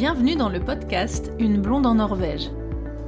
[0.00, 2.52] Bienvenue dans le podcast Une blonde en Norvège.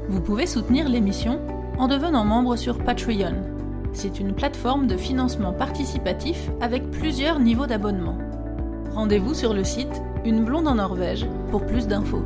[0.08, 1.40] Vous pouvez soutenir l'émission
[1.78, 3.37] en devenant membre sur Patreon.
[3.92, 8.18] C'est une plateforme de financement participatif avec plusieurs niveaux d'abonnement.
[8.92, 12.24] Rendez-vous sur le site Une blonde en Norvège pour plus d'infos.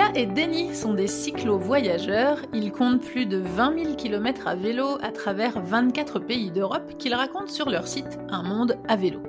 [0.00, 2.38] Mila et Denny sont des cyclo-voyageurs.
[2.54, 7.12] Ils comptent plus de 20 000 km à vélo à travers 24 pays d'Europe qu'ils
[7.12, 9.20] racontent sur leur site Un monde à vélo.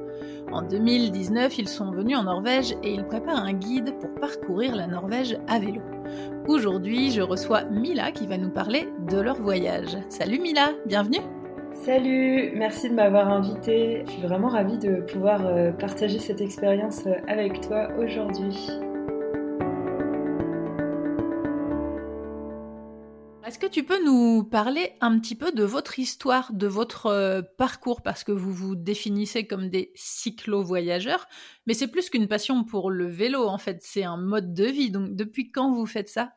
[0.50, 4.88] En 2019, ils sont venus en Norvège et ils préparent un guide pour parcourir la
[4.88, 5.82] Norvège à vélo.
[6.48, 9.98] Aujourd'hui, je reçois Mila qui va nous parler de leur voyage.
[10.08, 11.20] Salut Mila, bienvenue
[11.74, 14.04] Salut, merci de m'avoir invitée.
[14.06, 18.70] Je suis vraiment ravie de pouvoir euh, partager cette expérience euh, avec toi aujourd'hui.
[23.52, 27.42] Est-ce que tu peux nous parler un petit peu de votre histoire, de votre euh,
[27.58, 31.28] parcours, parce que vous vous définissez comme des cyclo-voyageurs,
[31.68, 34.90] mais c'est plus qu'une passion pour le vélo, en fait, c'est un mode de vie.
[34.90, 36.32] Donc, depuis quand vous faites ça?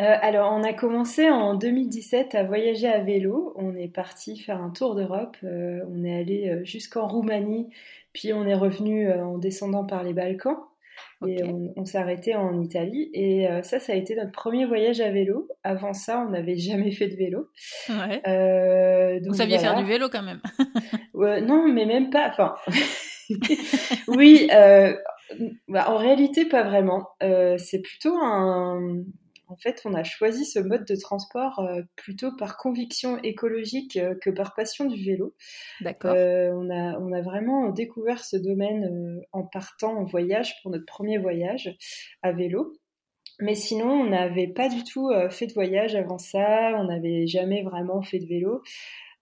[0.00, 3.52] Euh, alors, on a commencé en 2017 à voyager à vélo.
[3.56, 5.36] On est parti faire un tour d'Europe.
[5.44, 7.68] Euh, on est allé jusqu'en Roumanie,
[8.14, 10.56] puis on est revenu en descendant par les Balkans.
[11.26, 11.42] Et
[11.76, 13.10] on, s'est arrêté en Italie.
[13.12, 15.48] Et euh, ça, ça a été notre premier voyage à vélo.
[15.64, 17.48] Avant ça, on n'avait jamais fait de vélo.
[17.88, 18.22] Ouais.
[18.26, 20.40] Euh, Vous saviez faire du vélo quand même
[21.46, 22.28] Non, mais même pas.
[22.28, 22.54] Enfin,
[24.08, 24.48] oui.
[24.52, 24.94] Euh,
[25.68, 27.08] bah, en réalité, pas vraiment.
[27.20, 29.02] c'est plutôt un,
[29.52, 34.14] en fait, on a choisi ce mode de transport euh, plutôt par conviction écologique euh,
[34.20, 35.34] que par passion du vélo.
[35.82, 36.14] D'accord.
[36.16, 40.86] Euh, on, a, on a vraiment découvert ce domaine en partant en voyage pour notre
[40.86, 41.76] premier voyage
[42.22, 42.72] à vélo.
[43.40, 47.62] Mais sinon, on n'avait pas du tout fait de voyage avant ça, on n'avait jamais
[47.62, 48.62] vraiment fait de vélo.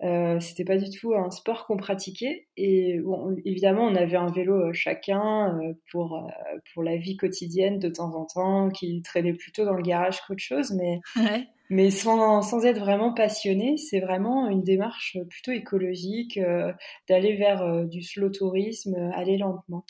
[0.02, 2.46] Euh, c'était pas du tout un sport qu'on pratiquait.
[2.56, 6.26] Et bon, évidemment, on avait un vélo euh, chacun euh, pour,
[6.72, 10.42] pour la vie quotidienne de temps en temps, qui traînait plutôt dans le garage qu'autre
[10.42, 11.00] chose, mais,
[11.70, 13.76] mais sans, sans être vraiment passionné.
[13.76, 16.40] C'est vraiment une démarche plutôt écologique
[17.08, 19.84] d'aller vers du slow tourisme, aller lentement.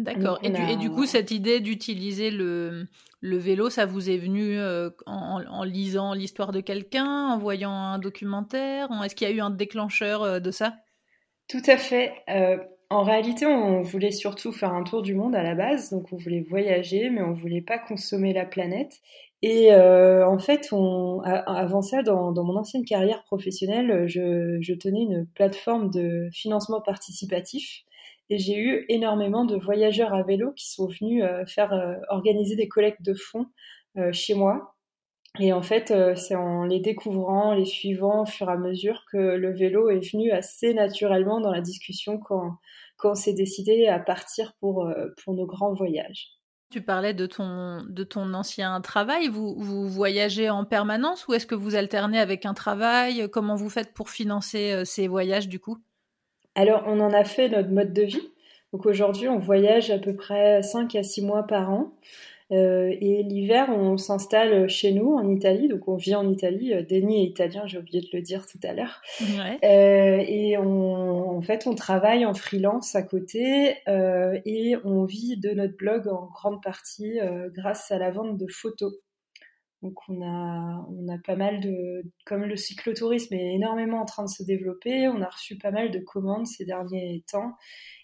[0.00, 0.38] D'accord.
[0.42, 2.86] Et, et, du coup, cette idée d'utiliser le,
[3.20, 7.72] le, vélo, ça vous est venu euh, en, en, lisant l'histoire de quelqu'un, en voyant
[7.72, 10.74] un documentaire Est-ce qu'il y a eu un déclencheur euh, de ça?
[11.48, 12.14] Tout à fait.
[12.30, 12.56] Euh,
[12.88, 16.16] en réalité, on voulait surtout faire un tour du monde à la base, donc on
[16.16, 19.00] voulait voyager, mais on voulait pas consommer la planète.
[19.42, 25.02] Et en fait, on, avant ça, dans, dans, mon ancienne carrière professionnelle, je, je tenais
[25.02, 27.84] une plateforme de financement participatif
[28.30, 32.54] et j'ai eu énormément de voyageurs à vélo qui sont venus euh, faire euh, organiser
[32.54, 33.46] des collectes de fonds
[33.98, 34.76] euh, chez moi.
[35.38, 39.16] Et en fait, c'est en les découvrant, les suivant au fur et à mesure que
[39.16, 42.56] le vélo est venu assez naturellement dans la discussion quand,
[42.96, 44.92] quand on s'est décidé à partir pour,
[45.22, 46.30] pour nos grands voyages.
[46.72, 49.28] Tu parlais de ton, de ton ancien travail.
[49.28, 53.30] Vous, vous voyagez en permanence ou est-ce que vous alternez avec un travail?
[53.30, 55.78] Comment vous faites pour financer ces voyages du coup?
[56.60, 58.28] Alors, on en a fait notre mode de vie.
[58.74, 61.94] Donc aujourd'hui, on voyage à peu près 5 à 6 mois par an.
[62.52, 65.68] Euh, et l'hiver, on s'installe chez nous en Italie.
[65.68, 66.74] Donc on vit en Italie.
[66.74, 69.00] Euh, Denis est italien, j'ai oublié de le dire tout à l'heure.
[69.64, 75.50] Euh, et on, en fait, on travaille en freelance à côté et on vit de
[75.52, 77.18] notre blog en grande partie
[77.54, 78.92] grâce à la vente de photos.
[79.82, 84.24] Donc on a, on a pas mal de, comme le cyclotourisme est énormément en train
[84.24, 87.56] de se développer, on a reçu pas mal de commandes ces derniers temps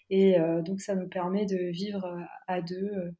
[0.09, 2.07] et euh, donc ça nous permet de vivre
[2.47, 2.89] à deux.
[2.95, 3.11] Euh,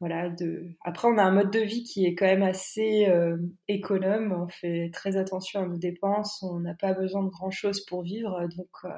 [0.00, 0.28] voilà.
[0.30, 0.64] De...
[0.84, 3.36] Après on a un mode de vie qui est quand même assez euh,
[3.68, 7.84] économe, on fait très attention à nos dépenses, on n'a pas besoin de grand chose
[7.84, 8.92] pour vivre, donc,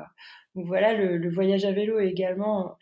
[0.55, 2.77] donc voilà le, le, voyage à vélo est également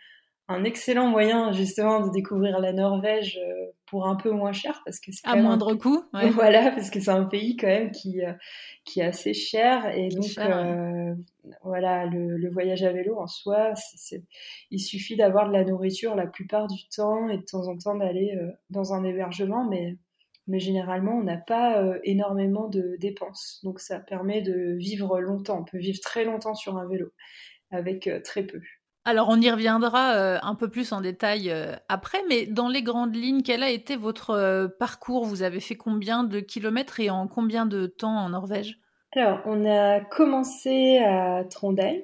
[0.49, 5.01] un excellent moyen justement de découvrir la Norvège euh, pour un peu moins cher parce
[5.01, 8.33] que c'est à moindre coût voilà parce que c'est un pays quand même qui euh,
[8.85, 11.15] qui est assez cher et donc euh,
[11.63, 13.75] voilà le, le, voyage à vélo en soi
[14.71, 17.97] il suffit d'avoir de la nourriture la plupart du temps et de temps en temps
[17.97, 18.39] d'aller
[18.71, 19.97] dans un hébergement mais
[20.47, 23.61] mais généralement on n'a pas énormément de dépenses.
[23.65, 25.59] Donc ça permet de vivre longtemps.
[25.63, 27.13] On peut vivre très longtemps sur un vélo
[27.73, 28.61] avec très peu
[29.07, 32.83] alors, on y reviendra euh, un peu plus en détail euh, après, mais dans les
[32.83, 35.25] grandes lignes, quel a été votre euh, parcours?
[35.25, 38.81] Vous avez fait combien de kilomètres et en combien de temps en Norvège?
[39.15, 42.01] Alors, on a commencé à Trondheim.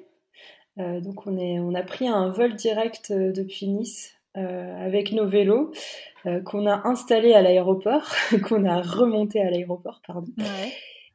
[0.77, 5.71] donc, on, est, on a pris un vol direct depuis Nice avec nos vélos
[6.45, 8.09] qu'on a installés à l'aéroport,
[8.47, 10.31] qu'on a remonté à l'aéroport, pardon.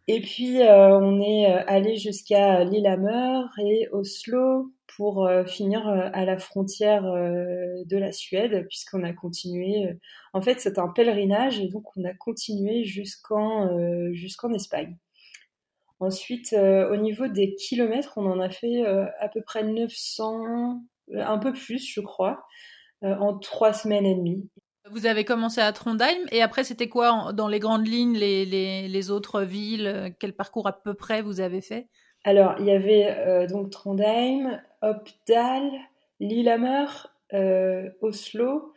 [0.07, 7.97] Et puis, on est allé jusqu'à Lillehammer et Oslo pour finir à la frontière de
[7.97, 9.97] la Suède, puisqu'on a continué.
[10.33, 14.99] en fait, c'est un pèlerinage et donc on a continué jusqu'en Espagne.
[16.01, 18.85] Ensuite, au niveau des kilomètres, on en a fait
[19.21, 20.83] à peu près 900,
[21.15, 22.45] un peu plus, je crois,
[23.03, 24.51] en trois semaines et demie.
[24.91, 29.43] Vous avez commencé à Trondheim et après c'était quoi dans les grandes lignes les, autres
[29.43, 31.89] villes Quel parcours à peu près vous avez fait?
[32.25, 35.71] Alors il y avait euh, donc Trondheim, Opdal,
[36.21, 36.87] Lillehammer,
[37.33, 38.73] euh, Oslo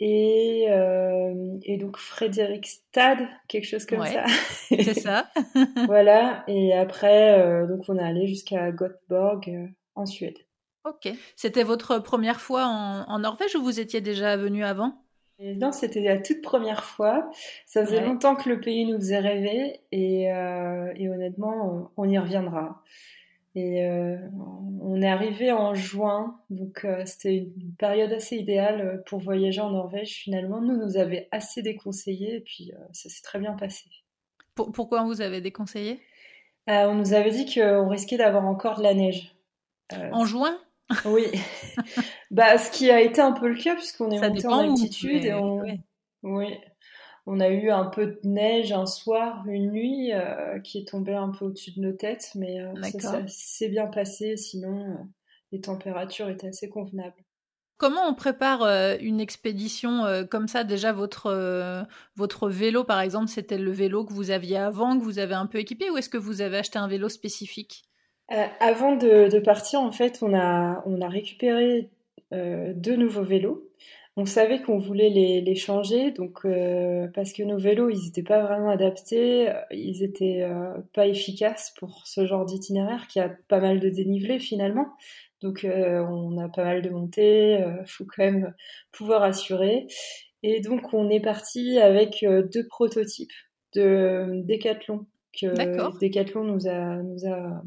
[0.00, 4.24] et, euh, et, donc Fredrikstad, quelque chose comme ça.
[4.68, 5.30] C'est ça.
[5.86, 10.38] voilà et après donc on est allé jusqu'à Göteborg en Suède.
[10.84, 11.08] Ok.
[11.36, 15.01] C'était votre première fois en, en Norvège ou vous étiez déjà venu avant?
[15.56, 17.30] Non, c'était la toute première fois.
[17.66, 22.82] Ça faisait longtemps que le pays nous faisait rêver et, euh, honnêtement, on y reviendra.
[23.54, 24.16] Et euh,
[24.80, 29.70] on est arrivé en juin, donc euh, c'était une période assez idéale pour voyager en
[29.70, 30.22] Norvège.
[30.22, 33.84] Finalement, nous nous avait assez déconseillé et puis ça s'est très bien passé.
[34.54, 36.00] pourquoi on vous avait déconseillé?
[36.66, 39.34] On nous avait dit qu'on risquait d'avoir encore de la neige.
[39.90, 40.56] en juin?
[41.04, 41.26] Oui.
[42.30, 45.34] bah, ce qui a été un peu le cas puisqu'on est monté en altitude et
[45.34, 45.62] on...
[46.22, 46.58] Oui.
[47.26, 51.14] On a eu un peu de neige un soir, une nuit euh, qui est tombée
[51.14, 54.36] un peu au-dessus de nos têtes, mais euh, ça, s'est bien passé.
[54.36, 55.04] Sinon, euh,
[55.52, 57.22] les températures étaient assez convenables.
[57.76, 58.62] Comment on prépare
[59.00, 61.84] une expédition comme ça Déjà, votre,
[62.14, 65.46] votre vélo, par exemple, c'était le vélo que vous aviez avant, que vous avez un
[65.46, 67.82] peu équipé, ou est-ce que vous avez acheté un vélo spécifique?
[68.30, 71.90] Euh, avant de, partir, en fait, on a, on a récupéré
[72.32, 73.68] euh, deux nouveaux vélos.
[74.16, 78.42] On savait qu'on voulait les, changer, donc euh, parce que nos vélos, ils n'étaient pas
[78.42, 80.46] vraiment adaptés, ils n'étaient
[80.92, 84.86] pas efficaces pour ce genre d'itinéraire qui a pas mal de dénivelé finalement.
[85.40, 88.54] Donc on a pas mal de montées, il faut quand même
[88.92, 89.86] pouvoir assurer.
[90.42, 93.32] Et donc on est parti avec deux prototypes
[93.74, 95.06] de Decathlon
[95.40, 97.62] que Decathlon nous a, nous a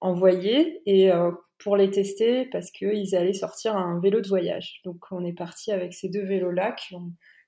[0.00, 4.80] envoyés et euh, pour les tester parce qu'ils allaient sortir un vélo de voyage.
[4.84, 6.76] Donc on est parti avec ces deux vélos-là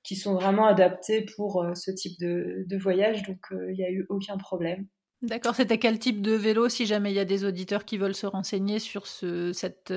[0.02, 4.06] qui, sont vraiment adaptés pour euh, ce type de, voyage, donc il n'y a eu
[4.08, 4.86] aucun problème.
[5.22, 8.14] D'accord, c'était quel type de vélo si jamais il y a des auditeurs qui veulent
[8.14, 9.92] se renseigner sur ce, cette,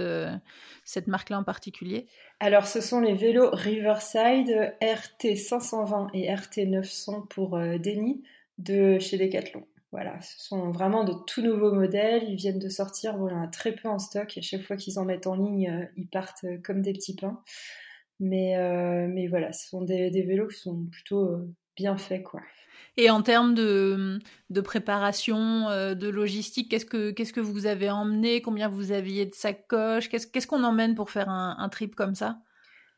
[0.84, 2.08] cette marque-là en particulier?
[2.42, 8.22] Alors ce sont les vélos Riverside RT 520 et RT 900 pour Denny
[8.58, 9.66] de chez Decathlon.
[9.94, 12.24] Voilà, ce sont vraiment de tout nouveaux modèles.
[12.28, 14.36] Ils viennent de sortir, voilà, a très peu en stock.
[14.36, 17.16] Et chaque fois qu'ils en mettent en ligne, euh, ils partent euh, comme des petits
[17.16, 17.40] pains.
[18.20, 21.38] Mais, euh, mais voilà, ce sont des, vélos qui sont plutôt
[21.76, 22.42] bien faits, quoi.
[22.98, 24.18] Et en termes de,
[24.50, 28.42] de préparation, de logistique, qu'est-ce que, qu'est-ce que vous avez emmené?
[28.42, 30.10] Combien vous aviez de sacoches?
[30.10, 32.38] Qu'est-ce, qu'est-ce qu'on emmène pour faire un, un, trip comme ça?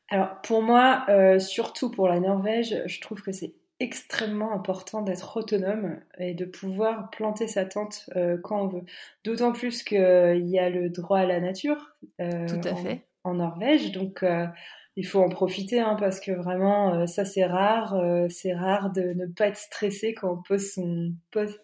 [0.09, 1.05] Alors, pour moi,
[1.39, 7.09] surtout pour la Norvège, je trouve que c'est extrêmement important d'être autonome et de pouvoir
[7.09, 8.83] planter sa tente euh, quand on veut.
[9.23, 13.01] D'autant plus qu'il y a le droit à la nature euh, Tout à en, fait.
[13.23, 14.47] en Norvège, donc euh,
[14.95, 19.25] il faut en profiter hein, parce que vraiment ça c'est rare, c'est rare de ne
[19.25, 21.13] pas être stressé quand on pose son,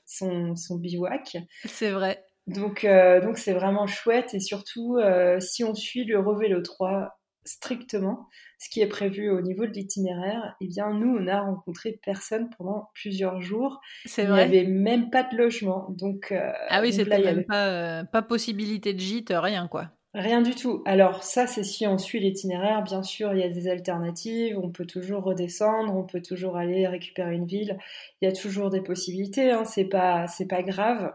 [0.06, 1.38] son, son bivouac.
[1.64, 2.26] C'est vrai.
[2.48, 2.86] Donc
[3.24, 5.00] donc c'est vraiment chouette et surtout
[5.40, 8.28] si on suit le Revélo 3 strictement
[8.60, 12.50] ce qui est prévu au niveau de l'itinéraire, eh bien nous on a rencontré personne
[12.58, 13.82] pendant plusieurs jours.
[14.06, 14.46] C'est vrai.
[14.46, 18.04] Il n'y avait même pas de logement, donc euh, ah oui, c'était même pas, euh,
[18.04, 19.92] pas possibilité de gîte, rien quoi.
[20.14, 20.84] Rien du tout.
[20.86, 22.84] Alors ça, c'est si on suit l'itinéraire.
[22.84, 24.60] Bien sûr, il y a des alternatives.
[24.62, 25.96] On peut toujours redescendre.
[25.96, 27.78] On peut toujours aller récupérer une ville.
[28.22, 29.52] Il y a toujours des possibilités.
[29.52, 29.64] Hein.
[29.64, 31.14] C'est pas, c'est pas grave.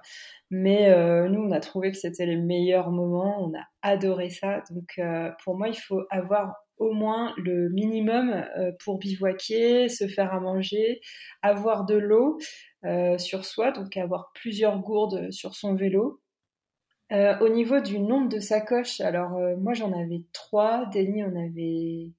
[0.51, 3.45] Mais euh, nous, on a trouvé que c'était les meilleurs moments.
[3.45, 4.63] On a adoré ça.
[4.71, 10.07] Donc, euh, pour moi, il faut avoir au moins le minimum euh, pour bivouaquer, se
[10.07, 11.01] faire à manger,
[11.43, 12.39] avoir de l'eau
[13.19, 16.21] sur soi, donc avoir plusieurs gourdes sur son vélo.
[17.11, 22.13] au niveau du nombre de sacoches, alors moi j'en avais trois, Denis en avait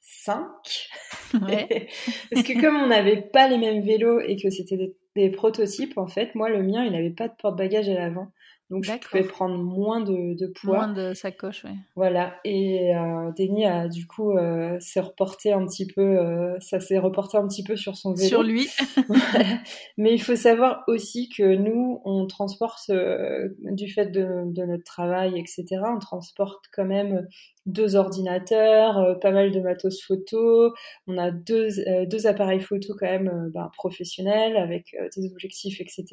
[0.00, 0.88] cinq.
[1.30, 5.98] Parce que comme on n'avait pas les mêmes vélos et que c'était des des prototypes,
[5.98, 8.32] en fait, moi, le mien, il n'avait pas de porte-bagages à l'avant.
[8.70, 10.76] Donc, je pouvais prendre moins de, de, poids.
[10.76, 11.70] Moins de sacoche, oui.
[11.96, 12.36] Voilà.
[12.44, 16.98] Et euh, Denis a, du coup, euh, s'est reporté un petit peu, euh, ça s'est
[16.98, 18.28] reporté un petit peu sur son vélo.
[18.28, 18.68] Sur lui.
[19.96, 24.84] Mais il faut savoir aussi que nous, on transporte, euh, du fait de, de, notre
[24.84, 27.26] travail, etc., on transporte quand même
[27.64, 30.74] deux ordinateurs, euh, pas mal de matos photo.
[31.06, 31.68] On a deux,
[32.06, 36.04] deux appareils photo quand même ben, professionnels avec des objectifs, etc.,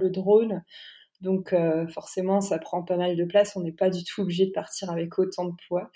[0.00, 0.64] le drone.
[1.20, 1.54] Donc
[1.92, 3.56] forcément, ça prend pas mal de place.
[3.56, 5.90] On n'est pas du tout obligé de partir avec autant de poids.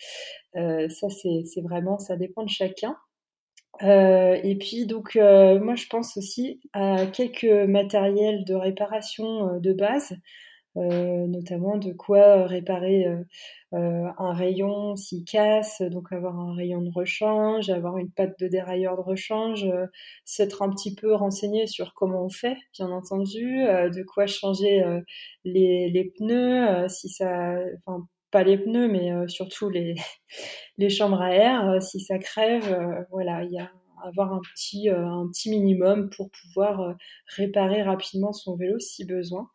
[0.54, 2.96] ça, c'est vraiment, ça dépend de chacun.
[3.80, 10.14] et puis donc moi je pense aussi à quelques matériels de réparation de base
[10.76, 13.22] euh, notamment de quoi réparer euh,
[13.74, 18.48] euh, un rayon s'il casse, donc avoir un rayon de rechange, avoir une patte de
[18.48, 19.66] dérailleur de rechange,
[20.24, 24.82] s'être un petit peu renseigné sur comment on fait, bien entendu, de quoi changer
[25.44, 29.94] les, les, pneus, si ça, enfin pas les pneus, mais surtout les,
[30.78, 33.70] les chambres à air, si ça crève, voilà, il y a
[34.02, 36.94] avoir un petit, un petit minimum pour pouvoir
[37.36, 39.48] réparer rapidement son vélo si besoin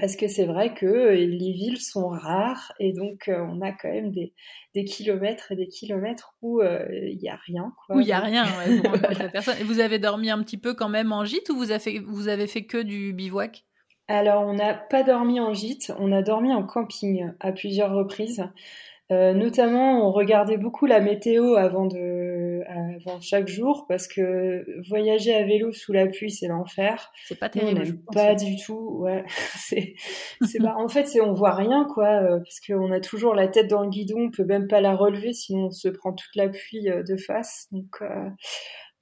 [0.00, 3.72] parce que c'est vrai que euh, les villes sont rares et donc euh, on a
[3.72, 4.32] quand même des,
[4.74, 7.72] des, kilomètres et des kilomètres où euh, il n'y a rien.
[7.76, 7.96] Quoi.
[7.96, 8.46] Où il n'y a rien,
[9.32, 9.56] personne.
[9.60, 11.98] Et vous avez dormi un petit peu quand même en gîte ou vous avez fait,
[11.98, 13.64] vous avez fait que du bivouac?
[14.08, 18.42] Alors on n'a pas dormi en gîte, on a dormi en camping à plusieurs reprises.
[19.10, 25.34] Euh, notamment, on regardait beaucoup la météo avant de, avant chaque jour parce que voyager
[25.34, 27.10] à vélo sous la pluie, c'est l'enfer.
[27.26, 27.98] C'est pas terrible.
[28.08, 28.98] On pas du tout.
[29.00, 29.24] Ouais,
[29.56, 29.94] c'est,
[30.44, 33.68] c'est en fait, c'est on voit rien quoi, euh, parce qu'on a toujours la tête
[33.68, 36.48] dans le guidon, on peut même pas la relever, sinon on se prend toute la
[36.48, 37.66] pluie euh, de face.
[37.72, 38.00] Donc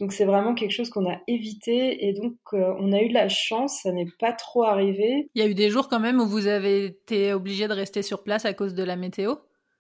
[0.01, 3.29] donc c'est vraiment quelque chose qu'on a évité et donc on a eu de la
[3.29, 5.29] chance, ça n'est pas trop arrivé.
[5.35, 8.03] Il y a eu des jours quand même où vous avez été obligé de rester
[8.03, 9.35] sur place à cause de la météo?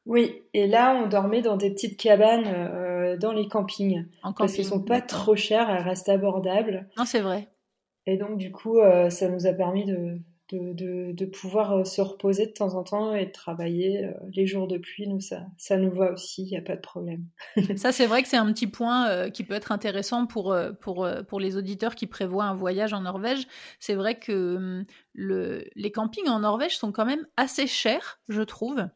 [0.09, 4.07] Oui, et là, on dormait dans des petites cabanes euh, dans les campings.
[4.23, 6.88] En parce qu'elles sont pas trop chères, elles restent abordables.
[6.97, 7.47] Non, c'est vrai.
[8.07, 10.19] Et donc, du coup, euh, ça nous a permis de,
[10.50, 14.09] de, de, pouvoir euh, se reposer de temps en temps et de travailler.
[14.35, 16.81] les jours de pluie, nous, ça, ça nous va aussi, il n'y a pas de
[16.81, 17.27] problème.
[17.77, 21.38] ça, c'est vrai que c'est un petit point qui peut être intéressant pour, pour, pour
[21.38, 23.47] les auditeurs qui prévoient un voyage en Norvège.
[23.79, 28.41] C'est vrai que hum, le, les campings en Norvège sont quand même assez chers, je
[28.41, 28.88] trouve.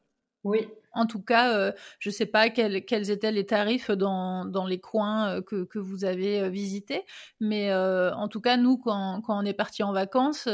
[0.44, 0.68] Oui.
[0.94, 5.36] En tout cas, euh, je ne sais pas quels, étaient les tarifs dans, les coins
[5.36, 7.04] euh, que, vous avez euh, visités,
[7.40, 10.48] mais en tout cas, nous, quand, on est parti en vacances,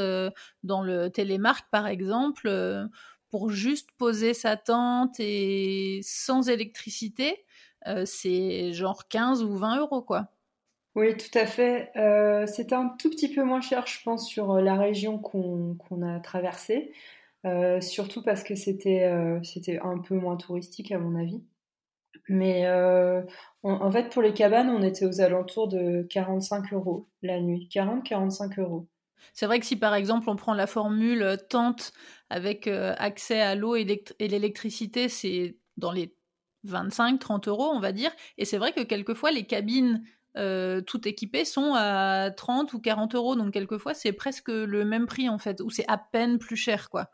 [0.63, 2.51] dans le télémark par exemple,
[3.31, 7.45] pour juste poser sa tente et sans électricité,
[8.05, 10.29] c'est genre 15 ou 20 euros, quoi.
[10.95, 11.91] Oui, tout à fait.
[12.47, 16.93] C'était un tout petit peu moins cher, je pense, sur la région qu'on a traversée.
[17.45, 21.43] Euh, surtout parce que c'était euh, c'était un peu moins touristique à mon avis.
[22.29, 23.23] Mais euh,
[23.63, 27.69] en fait, pour les cabanes, on était aux alentours de 45 euros la nuit.
[27.73, 28.89] 40-45 euros.
[29.33, 31.93] C'est vrai que si par exemple on prend la formule tente
[32.29, 33.85] avec accès à l'eau et
[34.21, 36.15] l'électricité, c'est dans les
[36.67, 38.11] 25-30 euros, on va dire.
[38.37, 40.03] Et c'est vrai que quelquefois les cabines
[40.87, 43.37] toutes équipées sont à 30 ou 40 euros.
[43.37, 46.91] Donc quelquefois c'est presque le même prix en fait, ou c'est à peine plus cher
[46.91, 47.11] quoi.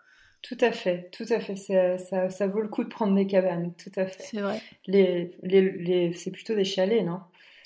[0.47, 1.57] Tout à fait, tout à fait.
[1.57, 4.23] Ça, ça, vaut le coup de prendre des cabanes, tout à fait.
[4.23, 4.61] C'est vrai.
[4.87, 7.21] Les, les, les, c'est plutôt des chalets, non?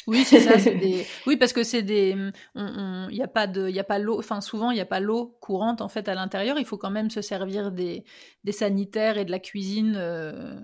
[0.06, 0.56] Oui, c'est ça.
[0.56, 1.04] Des...
[1.26, 2.16] Oui, parce que c'est des.
[2.54, 4.20] Il n'y a pas de, il a pas l'eau.
[4.20, 6.56] Enfin, souvent, il n'y a pas l'eau courante en fait à l'intérieur.
[6.56, 8.04] Il faut quand même se servir des,
[8.44, 10.54] des sanitaires et de la cuisine euh,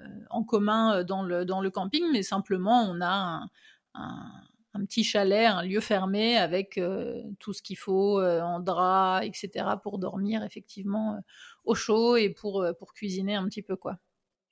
[0.00, 3.48] euh, en commun euh, dans le dans le camping, mais simplement on a un
[3.94, 4.26] un
[4.80, 9.66] petit chalet, un lieu fermé avec euh, tout ce qu'il faut euh, en drap, etc.
[9.82, 11.20] pour dormir effectivement euh,
[11.64, 13.98] au chaud et pour, pour cuisiner un petit peu quoi.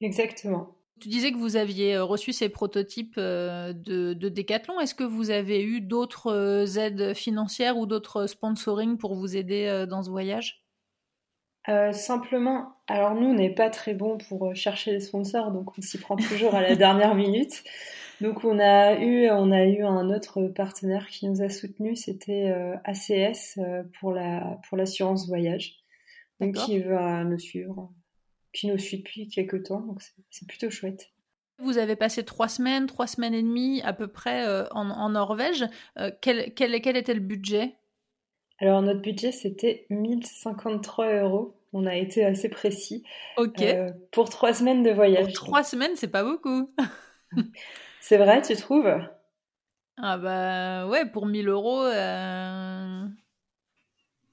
[0.00, 0.76] Exactement.
[1.00, 4.78] Tu disais que vous aviez reçu ces prototypes de, de Decathlon.
[4.78, 10.02] Est-ce que vous avez eu d'autres aides financières ou d'autres sponsoring pour vous aider dans
[10.02, 10.62] ce voyage?
[11.92, 15.98] Simplement, alors nous, on n'est pas très bon pour chercher des sponsors, donc on s'y
[15.98, 17.64] prend toujours à la dernière minute.
[18.22, 22.52] Donc on a eu on a eu un autre partenaire qui nous a soutenu, c'était
[22.52, 25.82] euh, ACS euh, pour la pour l'assurance voyage,
[26.38, 27.92] donc qui va nous suivre,
[28.52, 30.00] qui nous suit depuis quelques temps, donc
[30.30, 31.10] c'est plutôt chouette.
[31.58, 35.64] Vous avez passé trois semaines, trois semaines et demie à peu près euh, en, Norvège.
[36.20, 37.74] Quel, quel, quel, était le budget?
[38.60, 41.56] Alors notre budget c'était 1053 euros.
[41.72, 43.02] On a été assez précis.
[43.36, 43.64] Ok.
[44.12, 45.24] pour trois semaines de voyage.
[45.24, 46.72] Pour trois semaines, c'est pas beaucoup.
[48.02, 48.92] C'est vrai, tu trouves?
[49.96, 53.06] Ah bah ouais, pour 1000 euros, euh...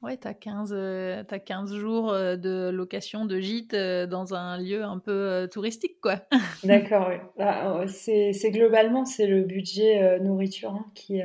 [0.01, 4.57] ouais, t'as 15, euh, as 15 jours euh, de location de gîte euh, dans un
[4.57, 6.15] lieu un peu touristique, quoi.
[6.63, 7.87] D'accord, oui.
[7.89, 11.21] C'est globalement, c'est le budget nourriture hein, qui,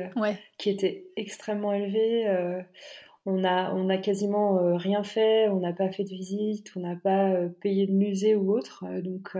[0.59, 2.27] qui était extrêmement élevé.
[3.25, 6.95] on a, on a quasiment rien fait, on n'a pas fait de visite, on n'a
[6.95, 8.85] pas payé de musée ou autre.
[9.01, 9.35] donc,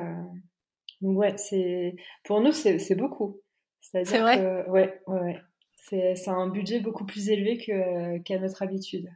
[1.02, 3.42] donc ouais, c'est pour nous c'est beaucoup.
[3.82, 4.38] C'est vrai?
[4.38, 5.42] Que, ouais, ouais, ouais.
[5.78, 7.58] C'est un budget beaucoup plus élevé
[8.24, 9.10] qu'à notre habitude.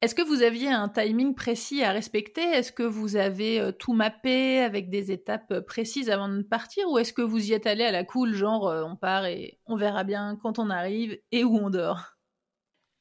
[0.00, 2.42] Est-ce que vous aviez un timing précis à respecter?
[2.42, 6.88] Est-ce que vous avez euh, tout mappé avec des étapes euh, précises avant de partir?
[6.88, 9.58] Ou est-ce que vous y êtes allé à la cool, genre euh, on part et
[9.66, 12.16] on verra bien quand on arrive et où on dort?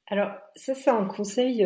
[0.08, 1.58] Alors ça c'est un conseil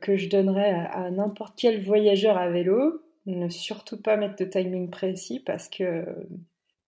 [0.00, 3.02] que je donnerais à, n'importe quel voyageur à vélo.
[3.26, 6.04] Ne surtout pas mettre de timing précis parce que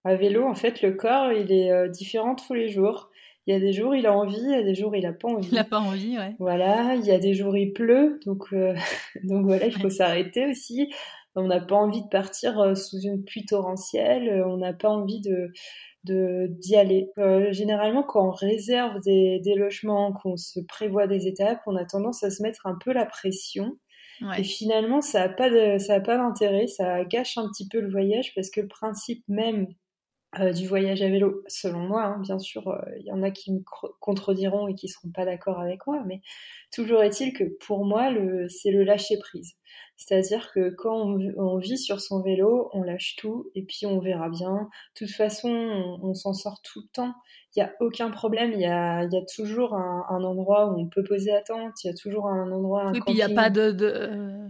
[0.02, 3.10] à vélo en fait le corps il est différent tous les jours.
[3.46, 5.12] Il y a des jours il a envie, il y a des jours il a
[5.12, 5.48] pas envie.
[5.52, 6.34] Il a pas envie, ouais.
[6.38, 8.74] Voilà, il y a des jours il pleut, donc euh,
[9.24, 10.90] donc voilà, il faut s'arrêter aussi.
[11.36, 14.88] On n'a pas envie de partir euh, sous une pluie torrentielle, euh, on n'a pas
[14.88, 15.52] envie de
[16.06, 17.08] d'y aller.
[17.52, 22.22] généralement, quand on réserve des, des logements, qu'on se prévoit des étapes, on a tendance
[22.22, 23.78] à se mettre un peu la pression.
[24.38, 25.50] Et finalement, ça n'a pas
[26.16, 29.68] d'intérêt, ça gâche un petit peu le voyage parce que le principe même
[30.40, 33.30] euh, du voyage à vélo, selon moi, hein, bien sûr, euh, il y en a
[33.30, 33.61] qui me
[34.00, 36.23] contrediront et qui seront pas d'accord avec moi, mais
[36.73, 38.11] toujours est-il que pour moi,
[38.49, 39.54] c'est le lâcher prise.
[39.96, 44.28] C'est-à-dire que quand on, vit sur son vélo, on lâche tout et puis on verra
[44.28, 44.68] bien.
[44.94, 45.48] De toute façon,
[46.02, 47.14] on, s'en sort tout le temps.
[47.54, 48.52] Il n'y a aucun problème.
[48.52, 51.72] Il y a, toujours un, endroit où on peut poser attente.
[51.84, 52.90] Il y a toujours un endroit.
[52.92, 53.70] oui, puis il n'y a pas de,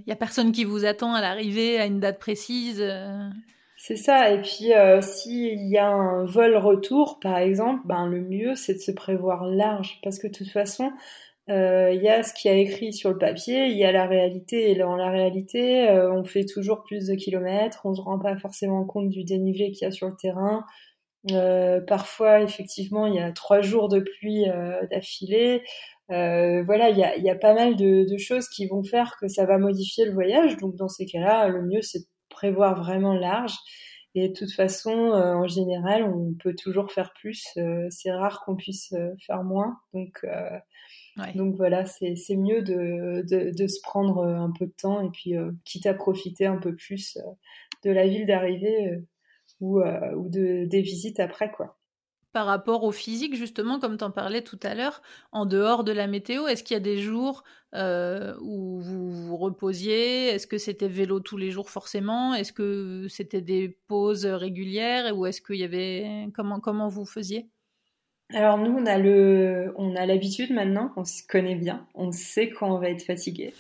[0.07, 2.81] il y a personne qui vous attend à l'arrivée à une date précise.
[2.81, 3.29] Euh.
[3.77, 4.31] C'est ça.
[4.31, 8.75] Et puis, euh, s'il y a un vol retour, par exemple, ben, le mieux, c'est
[8.75, 9.99] de se prévoir large.
[10.03, 10.91] Parce que de toute façon, euh,
[11.49, 14.71] il y a ce qui a écrit sur le papier, il y a la réalité.
[14.71, 18.19] Et dans la réalité, euh, on fait toujours plus de kilomètres, on ne se rend
[18.19, 20.65] pas forcément compte du dénivelé qu'il y a sur le terrain.
[21.87, 24.45] parfois, effectivement, il y a trois jours de pluie
[24.91, 25.63] d'affilée.
[26.09, 29.59] voilà, il y a, pas mal de, de, choses qui vont faire que ça va
[29.59, 30.57] modifier le voyage.
[30.59, 33.55] Donc, dans ces cas-là, le mieux, c'est prévoir vraiment large.
[34.17, 37.45] Et de toute façon, euh, en général, on peut toujours faire plus.
[37.57, 39.77] Euh, c'est rare qu'on puisse euh, faire moins.
[39.93, 40.25] Donc,
[41.35, 45.87] donc voilà, c'est mieux de, de, se prendre un peu de temps et puis quitte
[45.87, 47.19] à profiter un peu plus
[47.85, 48.99] de la ville d'arrivée
[49.61, 51.79] ou, ou de, des visites après, quoi.
[52.35, 55.93] Par rapport au physique, justement, comme tu en parlais tout à l'heure, en dehors de
[55.93, 57.45] la météo Est-ce qu'il y a des jours
[57.77, 60.31] euh, où vous vous reposiez?
[60.31, 62.35] Est-ce que c'était vélo tous les jours forcément?
[62.35, 65.17] Est-ce que c'était des pauses régulières?
[65.17, 66.27] Ou est-ce qu'il y avait...
[66.35, 67.49] Comment, comment vous faisiez?
[68.35, 72.51] Alors nous, on a le, on a l'habitude maintenant, on se connaît bien, on sait
[72.51, 73.55] quand on va être fatigué.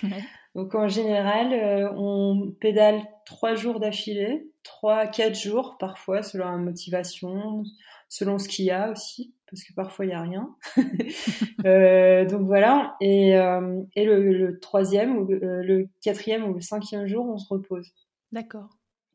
[0.54, 6.56] Donc en général, euh, on pédale trois jours d'affilée, trois, quatre jours parfois selon la
[6.56, 7.64] motivation,
[8.08, 10.54] selon ce qu'il y a aussi, parce que parfois il n'y a rien.
[11.64, 12.96] euh, donc voilà.
[13.00, 17.48] Et, euh, et le, le, troisième, ou le, quatrième ou le cinquième jour, on se
[17.48, 17.92] repose.
[18.30, 18.68] D'accord.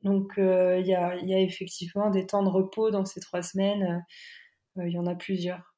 [0.04, 4.04] Donc il y, a, y, a, effectivement des temps de repos dans ces trois semaines.
[4.78, 5.76] Euh, il y en a plusieurs.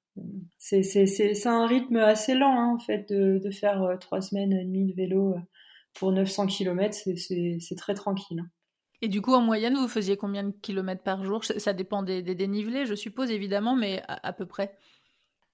[0.57, 4.85] C'est un rythme assez lent hein, en fait de, de faire trois semaines et demie
[4.85, 5.35] de vélo
[5.93, 6.97] pour 900 km.
[7.17, 8.39] C'est très tranquille.
[8.39, 8.49] Hein.
[9.01, 11.43] Et du coup, en moyenne, vous faisiez combien de kilomètres par jour?
[11.43, 14.75] Ça dépend des, dénivelés, je suppose, évidemment, mais à, peu près.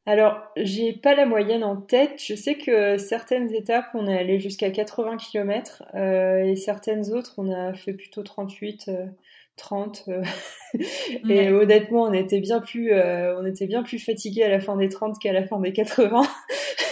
[0.06, 2.21] Alors, j'ai pas la moyenne en tête.
[2.21, 7.36] Je sais que certaines étapes, on est allé jusqu'à 80 km euh, et certaines autres,
[7.38, 8.91] on a fait plutôt 38,
[9.58, 10.06] 30.
[10.08, 10.24] Euh,
[11.30, 14.78] et honnêtement, on était bien plus, euh, on était bien plus fatigué à la fin
[14.78, 16.22] des 30 qu'à la fin des 80.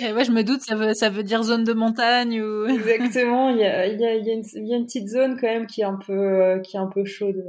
[0.00, 2.66] Et ouais, je me doute, ça veut, ça veut dire zone de montagne ou.
[2.68, 5.48] Exactement, il y a, y, a, y, a une, y a une petite zone quand
[5.48, 7.44] même qui est un peu, euh, qui est un peu chaude,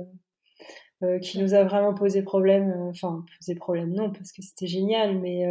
[1.04, 2.74] euh, qui nous a vraiment posé problème.
[2.90, 5.46] Enfin, posé problème non, parce que c'était génial, mais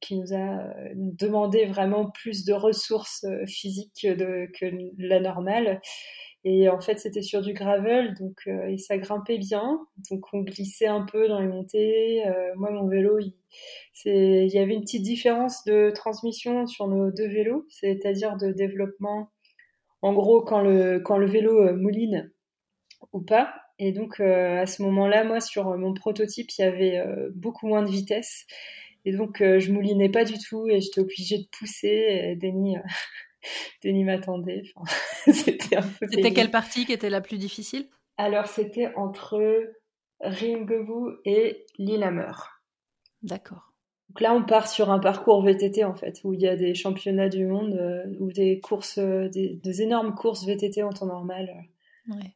[0.00, 4.66] qui nous a demandé vraiment plus de ressources physiques de, que
[4.98, 5.80] la normale.
[6.48, 9.84] Et en fait, c'était sur du gravel, donc euh, et ça grimpait bien.
[10.12, 12.24] Donc on glissait un peu dans les montées.
[12.24, 13.34] Euh, moi, mon vélo, il,
[14.04, 19.32] y avait une petite différence de transmission sur nos deux vélos, c'est-à-dire de développement.
[20.02, 22.30] En gros, quand le quand le vélo euh, mouline
[23.12, 23.52] ou pas.
[23.80, 27.04] Et donc à ce moment-là, moi, sur mon prototype, il y avait
[27.34, 28.46] beaucoup moins de vitesse.
[29.04, 31.88] Et donc je moulinais pas du tout et j'étais obligée de pousser.
[31.88, 32.76] Et Denis
[33.84, 34.62] Denis m'attendait.
[35.24, 35.78] c'était
[36.10, 37.88] C'était quelle partie qui était la plus difficile?
[38.18, 39.40] Alors, c'était entre
[40.20, 42.32] Ringebu et Lillehammer.
[43.22, 43.72] D'accord.
[44.08, 46.74] Donc là, on part sur un parcours VTT en fait, où il y a des
[46.74, 51.50] championnats du monde euh, ou des courses, euh, des, énormes courses VTT en temps normal.
[52.08, 52.34] Ouais.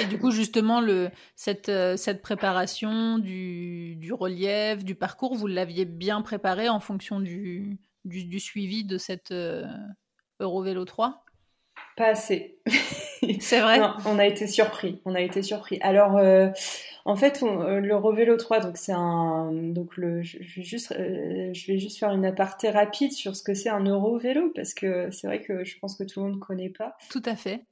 [0.00, 5.46] Et du coup, justement, le, cette, euh, cette préparation du, du relief, du parcours, vous
[5.46, 9.32] l'aviez bien préparé en fonction du, du, du suivi de cette,
[10.40, 11.24] Eurovélo 3
[11.96, 12.58] Pas assez.
[13.40, 13.78] C'est vrai.
[13.78, 15.00] non, on a été surpris.
[15.04, 15.78] On a été surpris.
[15.82, 16.18] Alors,
[17.04, 21.78] en fait, on, le 3, donc c'est un, donc le, je vais juste, je vais
[21.78, 25.42] juste faire une aparté rapide sur ce que c'est un Eurovélo parce que c'est vrai
[25.42, 26.96] que je pense que tout le monde ne connaît pas.
[27.10, 27.62] Tout à fait.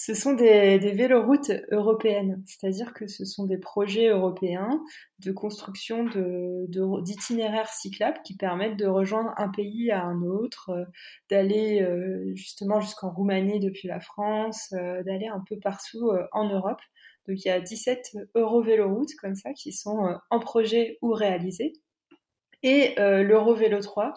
[0.00, 4.80] Ce sont des, des véloroutes européennes, c'est-à-dire que ce sont des projets européens
[5.18, 10.84] de construction d'itinéraires de, cyclables qui permettent de rejoindre un pays à un autre, euh,
[11.30, 16.80] d'aller euh, justement jusqu'en Roumanie depuis la France, euh, d'aller un peu partout en Europe.
[17.26, 21.72] Donc il y a 17 Eurovéloroutes comme ça qui sont en projet ou réalisées.
[22.62, 24.12] Et l'Eurovélo 3, euh,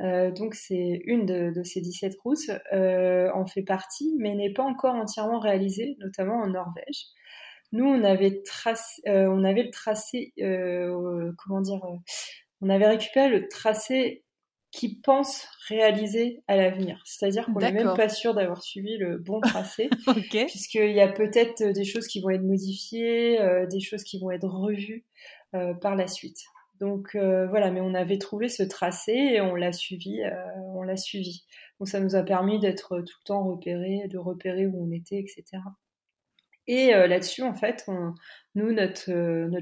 [0.00, 4.94] donc c'est une de, ces 17 routes, euh, en fait partie, mais n'est pas encore
[4.94, 7.06] entièrement réalisée, notamment en Norvège.
[7.72, 11.80] Nous, on avait, tracé, euh, on avait le tracé, comment dire,
[12.60, 14.24] on avait récupéré le tracé
[14.72, 17.02] qui pense réaliser à l'avenir.
[17.04, 19.88] C'est-à-dire qu'on n'est même pas sûr d'avoir suivi le bon tracé,
[20.48, 23.38] puisqu'il y a peut-être des choses qui vont être modifiées,
[23.70, 25.04] des choses qui vont être revues
[25.80, 26.40] par la suite.
[26.82, 30.34] Donc euh, voilà, mais on avait trouvé ce tracé et on l'a suivi, euh,
[30.74, 31.44] on l'a suivi.
[31.78, 35.20] Donc ça nous a permis d'être tout le temps repérés, de repérer où on était,
[35.20, 35.62] etc.
[36.66, 37.86] Et euh, là-dessus, en fait,
[38.56, 39.12] nous, notre,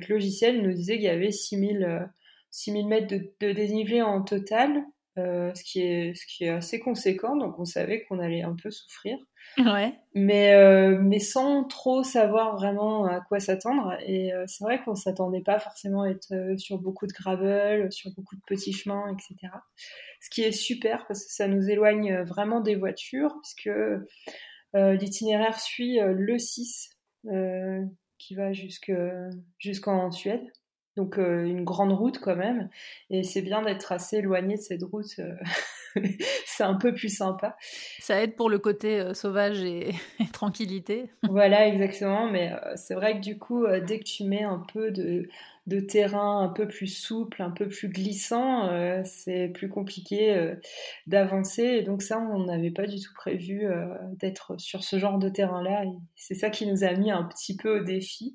[0.08, 2.08] logiciel nous disait qu'il y avait 6000,
[2.52, 4.82] 6000 mètres de, dénivelé en total,
[5.16, 8.70] ce, qui est, ce qui est assez conséquent, donc on savait qu'on allait un peu
[8.70, 9.18] souffrir.
[9.58, 9.92] Ouais.
[10.14, 13.96] Mais, euh, mais sans trop savoir vraiment à quoi s'attendre.
[14.06, 17.90] Et euh, c'est vrai qu'on s'attendait pas forcément à être euh, sur beaucoup de gravel,
[17.92, 19.52] sur beaucoup de petits chemins, etc.
[20.20, 23.70] Ce qui est super parce que ça nous éloigne vraiment des voitures, puisque
[24.74, 26.90] l'itinéraire suit le 6
[28.18, 30.52] qui va jusqu'en Suède.
[30.96, 32.68] Donc une grande route quand même.
[33.10, 35.20] Et c'est bien d'être assez éloigné de cette route
[36.46, 37.56] c'est un peu plus sympa.
[37.98, 39.92] Ça aide pour le côté euh, sauvage et,
[40.32, 41.10] tranquillité.
[41.28, 42.30] voilà, exactement.
[42.30, 45.28] Mais euh, c'est vrai que du coup, euh, dès que tu mets un peu de,
[45.88, 48.68] terrain un peu plus souple, un peu plus glissant,
[49.04, 50.54] c'est plus compliqué
[51.06, 51.62] d'avancer.
[51.62, 53.62] Et donc ça, on n'avait pas du tout prévu
[54.18, 55.84] d'être sur ce genre de terrain-là.
[56.16, 58.34] C'est ça qui nous a mis un petit peu au défi.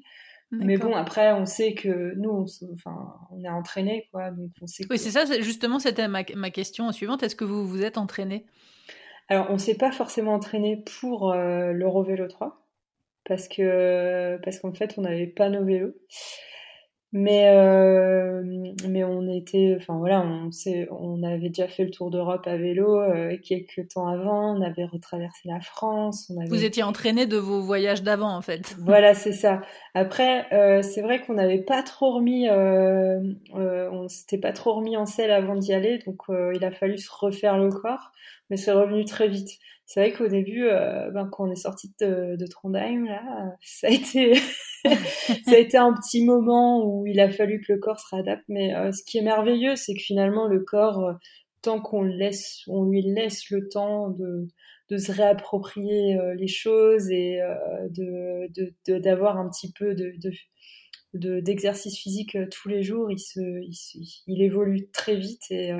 [0.52, 4.32] Mais bon, après, on sait que nous, on, enfin, on est entraîné, quoi.
[4.32, 7.24] Donc on sait Oui, c'est ça, justement, c'était ma, ma, question suivante.
[7.24, 8.46] Est-ce que vous vous êtes entraîné?
[9.28, 12.64] Alors, on ne s'est pas forcément entraîné pour euh, l'Eurovélo 3,
[13.28, 15.96] parce que parce qu'en fait, on n'avait pas nos vélos.
[17.18, 18.44] Mais, euh,
[18.90, 20.50] mais on était, enfin voilà, on,
[20.92, 24.84] on avait déjà fait le tour d'Europe à vélo euh, quelques temps avant, on avait
[24.84, 26.30] retraversé la France.
[26.30, 26.50] On avait...
[26.50, 28.76] Vous étiez entraîné de vos voyages d'avant en fait.
[28.84, 29.62] Voilà, c'est ça.
[29.94, 33.22] Après, euh, c'est vrai qu'on n'avait pas trop remis, euh,
[33.56, 36.98] euh, on s'était pas trop remis en selle avant d'y aller, donc il a fallu
[36.98, 38.12] se refaire le corps,
[38.50, 39.52] mais c'est revenu très vite.
[39.86, 44.36] C'est vrai qu'au début, ben, quand on est sorti de, Trondheim, là, ça a été
[45.46, 48.44] ça a été un petit moment où il a fallu que le corps se réadapte.
[48.48, 51.14] Mais euh, ce qui est merveilleux, c'est que finalement le corps, euh,
[51.62, 54.48] tant qu'on laisse, on lui laisse le temps de,
[54.90, 57.40] de se réapproprier euh, les choses et
[57.90, 63.40] de d'avoir un petit peu de, de d'exercice physique tous les jours, il, se,
[64.28, 65.72] il, évolue très vite et,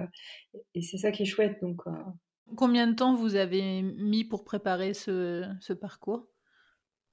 [0.74, 1.58] et c'est ça qui est chouette.
[1.62, 1.82] Donc,
[2.56, 6.28] Combien de temps vous avez mis pour préparer ce, parcours?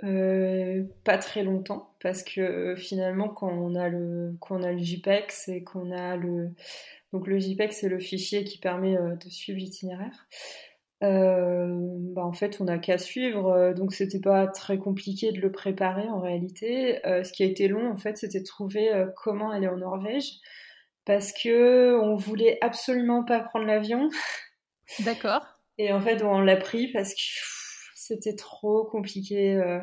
[0.05, 4.73] Euh, pas très longtemps parce que euh, finalement quand on a le quand on a
[4.73, 6.51] le JPEG et qu'on a le
[7.13, 10.27] donc le JPEG c'est le fichier qui permet euh, de suivre l'itinéraire.
[11.01, 16.09] Bah en fait on n'a qu'à suivre donc c'était pas très compliqué de le préparer
[16.09, 17.01] en réalité.
[17.05, 20.31] Ce qui a été long en fait c'était de trouver comment aller en Norvège
[21.05, 24.11] parce que on voulait absolument pas prendre l'avion
[25.01, 25.45] d'accord
[25.79, 27.21] et en fait on l'a pris parce que
[28.03, 29.55] c'était trop compliqué.
[29.55, 29.81] Euh,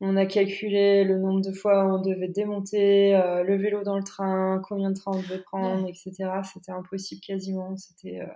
[0.00, 3.96] on a calculé le nombre de fois où on devait démonter euh, le vélo dans
[3.96, 6.12] le train, combien de trains on devait prendre, etc.
[6.52, 7.76] C'était impossible quasiment.
[7.76, 8.26] C'était euh,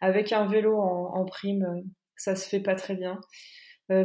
[0.00, 1.84] avec un vélo en, prime,
[2.16, 3.20] ça se fait pas très bien.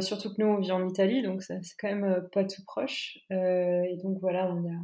[0.00, 3.18] surtout que nous on vit en Italie, donc c'est quand même pas tout proche.
[3.30, 4.78] et donc voilà, on a,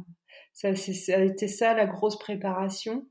[0.53, 3.05] ça, ça, a été ça la grosse préparation.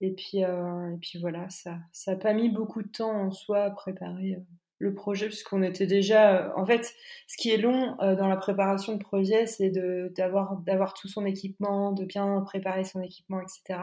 [0.00, 3.62] Et puis, et puis voilà, ça, ça a pas mis beaucoup de temps en soi
[3.62, 4.36] à préparer
[4.78, 6.94] le projet puisqu'on était déjà en fait
[7.26, 11.92] ce qui est long euh, dans la préparation de projet c'est d'avoir tout son équipement
[11.92, 13.80] de bien préparer son équipement etc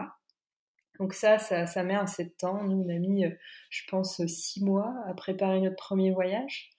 [0.99, 2.63] donc ça ça, ça met assez de temps.
[2.63, 3.32] Nous on a mis euh,
[3.71, 6.69] je pense six mois à préparer notre premier voyage.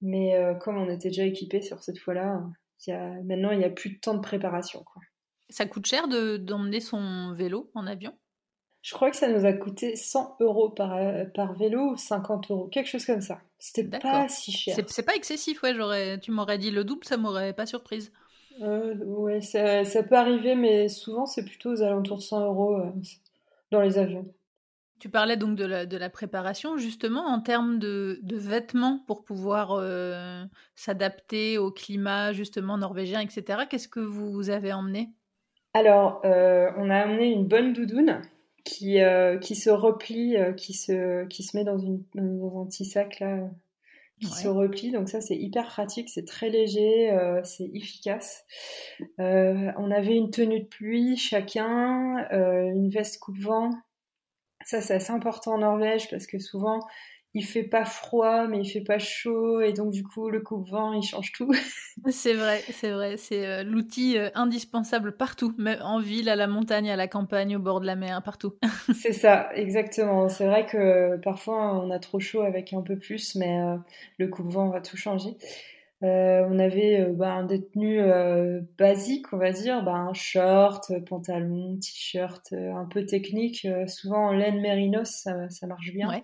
[0.00, 2.42] Mais euh, comme on était déjà équipé sur cette fois-là
[3.24, 5.02] maintenant il n'y a plus de temps de préparation quoi.
[5.48, 8.16] ça coûte cher de d'emmener son vélo en avion?
[8.86, 10.96] Je crois que ça nous a coûté 100 euros par,
[11.34, 13.40] par vélo ou 50 euros, quelque chose comme ça.
[13.58, 14.76] C'était pas si cher.
[14.86, 15.74] C'est pas excessif, ouais.
[15.74, 18.12] J'aurais, tu m'aurais dit le double, ça m'aurait pas surprise.
[18.62, 22.76] Euh, ouais, ça, ça, peut arriver, mais souvent c'est plutôt aux alentours de 100 euros
[22.76, 22.92] euh,
[23.72, 24.32] dans les avions.
[25.00, 29.24] Tu parlais donc de la, de la préparation, justement, en termes de, de vêtements pour
[29.24, 30.44] pouvoir euh,
[30.76, 33.64] s'adapter au climat, justement, norvégien, etc.
[33.68, 35.10] Qu'est-ce que vous avez emmené?
[35.74, 38.22] Alors, euh, on a amené une bonne doudoune
[38.66, 42.84] qui, euh, qui se replie, qui, se, qui se met dans, une, dans un petit
[42.84, 43.48] sac, là,
[44.20, 44.90] qui se replie.
[44.90, 48.44] Donc ça, c'est hyper pratique, c'est très léger, c'est efficace.
[49.18, 53.70] on avait une tenue de pluie chacun, une veste coupe-vent
[54.66, 56.80] ça, c'est assez important en Norvège parce que souvent,
[57.36, 60.94] il fait pas froid, mais il fait pas chaud, et donc du coup, le coupe-vent,
[60.94, 61.52] il change tout.
[62.10, 63.16] c'est vrai, c'est vrai.
[63.18, 67.54] C'est euh, l'outil euh, indispensable partout, même en ville, à la montagne, à la campagne,
[67.56, 68.54] au bord de la mer, partout.
[68.94, 70.28] c'est ça, exactement.
[70.28, 73.76] C'est vrai que parfois, on a trop chaud avec un peu plus, mais euh,
[74.18, 75.36] le coupe-vent va tout changer.
[76.02, 80.92] Euh, on avait euh, bah, des tenues euh, basiques, on va dire, bah, un short,
[81.08, 86.22] pantalon, t-shirt, un peu technique, souvent en laine mérinos, ça, ça marche bien.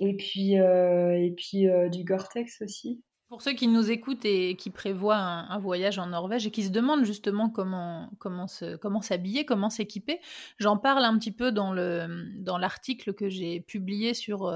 [0.00, 3.02] Et puis, et puis du Gore-Tex aussi.
[3.28, 6.68] Pour ceux qui nous écoutent et qui prévoient un, voyage en Norvège et qui se
[6.68, 10.20] demandent justement comment comment se, comment s'habiller, comment s'équiper,
[10.58, 14.54] j'en parle un petit peu dans le dans l'article que j'ai publié sur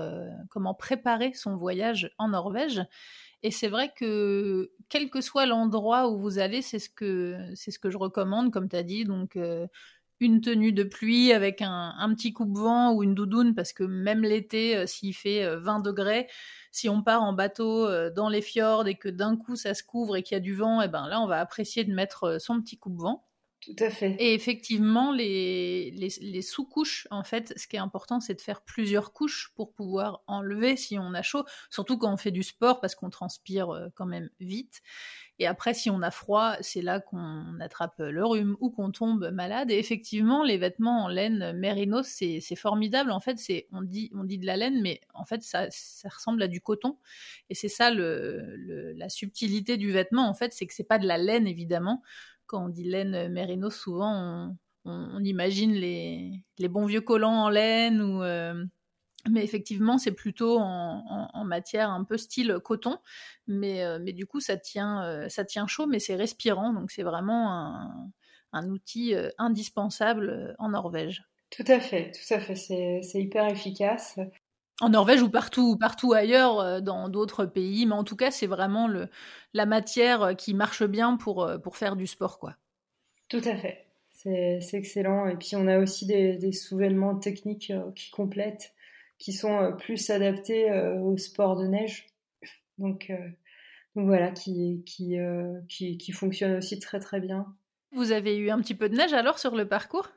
[0.51, 2.83] comment préparer son voyage en Norvège.
[3.43, 7.71] Et c'est vrai que quel que soit l'endroit où vous allez, c'est ce que c'est
[7.71, 9.05] ce que je recommande, comme tu as dit.
[9.05, 9.67] Donc euh,
[10.21, 14.23] une tenue de pluie avec un, un petit coupe-vent ou une doudoune, parce que même
[14.23, 16.29] l'été, euh, s'il fait 20 euh, degrés,
[16.73, 20.17] si on part en bateau dans les fjords et que d'un coup ça se couvre
[20.17, 22.39] et qu'il y a du vent, et eh ben là on va apprécier de mettre
[22.39, 23.27] son petit coupe-vent.
[23.67, 24.15] Tout à fait.
[24.21, 29.13] Et effectivement, les, les, sous-couches, en fait, ce qui est important, c'est de faire plusieurs
[29.13, 32.95] couches pour pouvoir enlever si on a chaud, surtout quand on fait du sport parce
[32.95, 34.83] qu'on transpire euh, quand même vite.
[35.39, 39.31] Et après, si on a froid, c'est là qu'on attrape le rhume ou qu'on tombe
[39.33, 39.71] malade.
[39.71, 43.11] Et effectivement, les vêtements en laine mérinos, c'est formidable.
[43.11, 46.09] En fait, c'est on dit, on dit de la laine, mais en fait, ça, ça
[46.09, 46.97] ressemble à du coton.
[47.51, 51.07] Et c'est ça le, la subtilité du vêtement, en fait, c'est que c'est pas de
[51.07, 52.03] la laine, évidemment
[52.47, 58.23] quand on dit laine mérino, souvent on, imagine les, bons vieux collants en laine ou
[58.23, 58.65] euh,
[59.31, 62.99] mais effectivement, c'est plutôt en, matière un peu style coton,
[63.47, 66.91] mais, euh, mais du coup, ça tient, euh, ça tient chaud, mais c'est respirant, donc
[66.91, 68.11] c'est vraiment un,
[68.53, 71.25] un outil indispensable en Norvège.
[71.51, 74.19] Tout à fait, tout à fait, c'est hyper efficace.
[74.81, 78.89] En Norvège ou partout, partout ailleurs dans d'autres pays, mais en tout cas, c'est vraiment
[78.89, 79.09] le,
[79.55, 82.57] la matière qui marche bien pour, pour faire du sport, quoi.
[83.29, 85.27] Tout à fait, c'est excellent.
[85.27, 86.53] Et puis on a aussi des, des
[87.23, 88.75] techniques qui complètent,
[89.19, 92.07] qui sont plus adaptés au sport de neige.
[92.79, 93.11] Donc,
[93.95, 95.17] donc voilà, qui, qui,
[95.69, 97.47] qui, qui fonctionnent aussi très très bien.
[97.93, 100.11] Vous avez eu un petit peu de neige alors sur le parcours?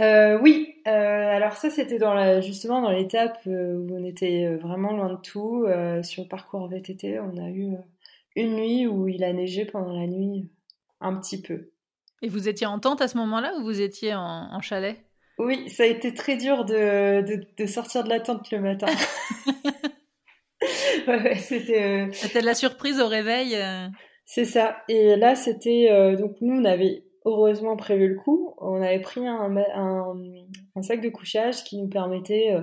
[0.00, 4.56] Euh, oui, euh, alors ça c'était dans la, justement dans l'étape euh, où on était
[4.56, 5.66] vraiment loin de tout.
[6.02, 7.76] sur le parcours VTT, on a eu
[8.36, 10.50] une nuit où il a neigé pendant la nuit
[11.00, 11.70] un petit peu.
[12.22, 14.96] Et vous étiez en tente à ce moment-là ou vous étiez en, chalet?
[15.38, 17.22] Oui, ça a été très dur de,
[17.56, 18.86] de, sortir de la tente le matin.
[21.08, 22.08] ouais, c'était.
[22.12, 23.56] C'était de la surprise au réveil.
[24.24, 24.76] C'est ça.
[24.88, 28.54] Et là, c'était donc nous on avait heureusement prévu le coup.
[28.58, 32.62] On avait pris un, un, sac de couchage qui nous permettait euh,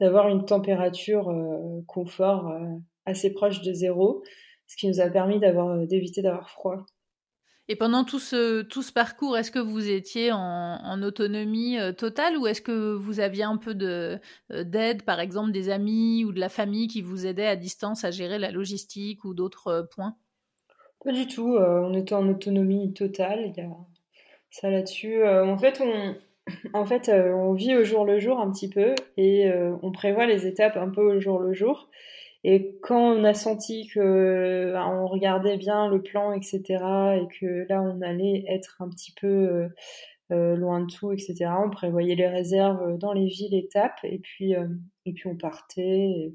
[0.00, 2.60] d'avoir une température euh, confort euh,
[3.04, 4.22] assez proche de zéro,
[4.66, 6.86] ce qui nous a permis d'avoir d'éviter d'avoir froid.
[7.68, 12.46] Et pendant tout ce, tout ce parcours, est-ce que vous étiez en, autonomie totale ou
[12.46, 16.48] est-ce que vous aviez un peu de, d'aide, par exemple des amis ou de la
[16.48, 20.16] famille qui vous aidaient à distance à gérer la logistique ou d'autres points?
[21.04, 23.52] Pas du tout, on était en autonomie totale.
[23.56, 23.68] Il y a
[24.50, 25.22] ça là-dessus.
[25.22, 26.14] Euh, en fait, on,
[26.72, 29.92] en fait, euh, on vit au jour le jour un petit peu et euh, on
[29.92, 31.88] prévoit les étapes un peu au jour le jour.
[32.48, 36.62] Et quand on a senti que bah, on regardait bien le plan, etc.,
[37.20, 39.68] et que là on allait être un petit peu
[40.30, 45.12] loin de tout, etc., on prévoyait les réserves dans les villes étapes, et puis et
[45.12, 46.32] puis on partait.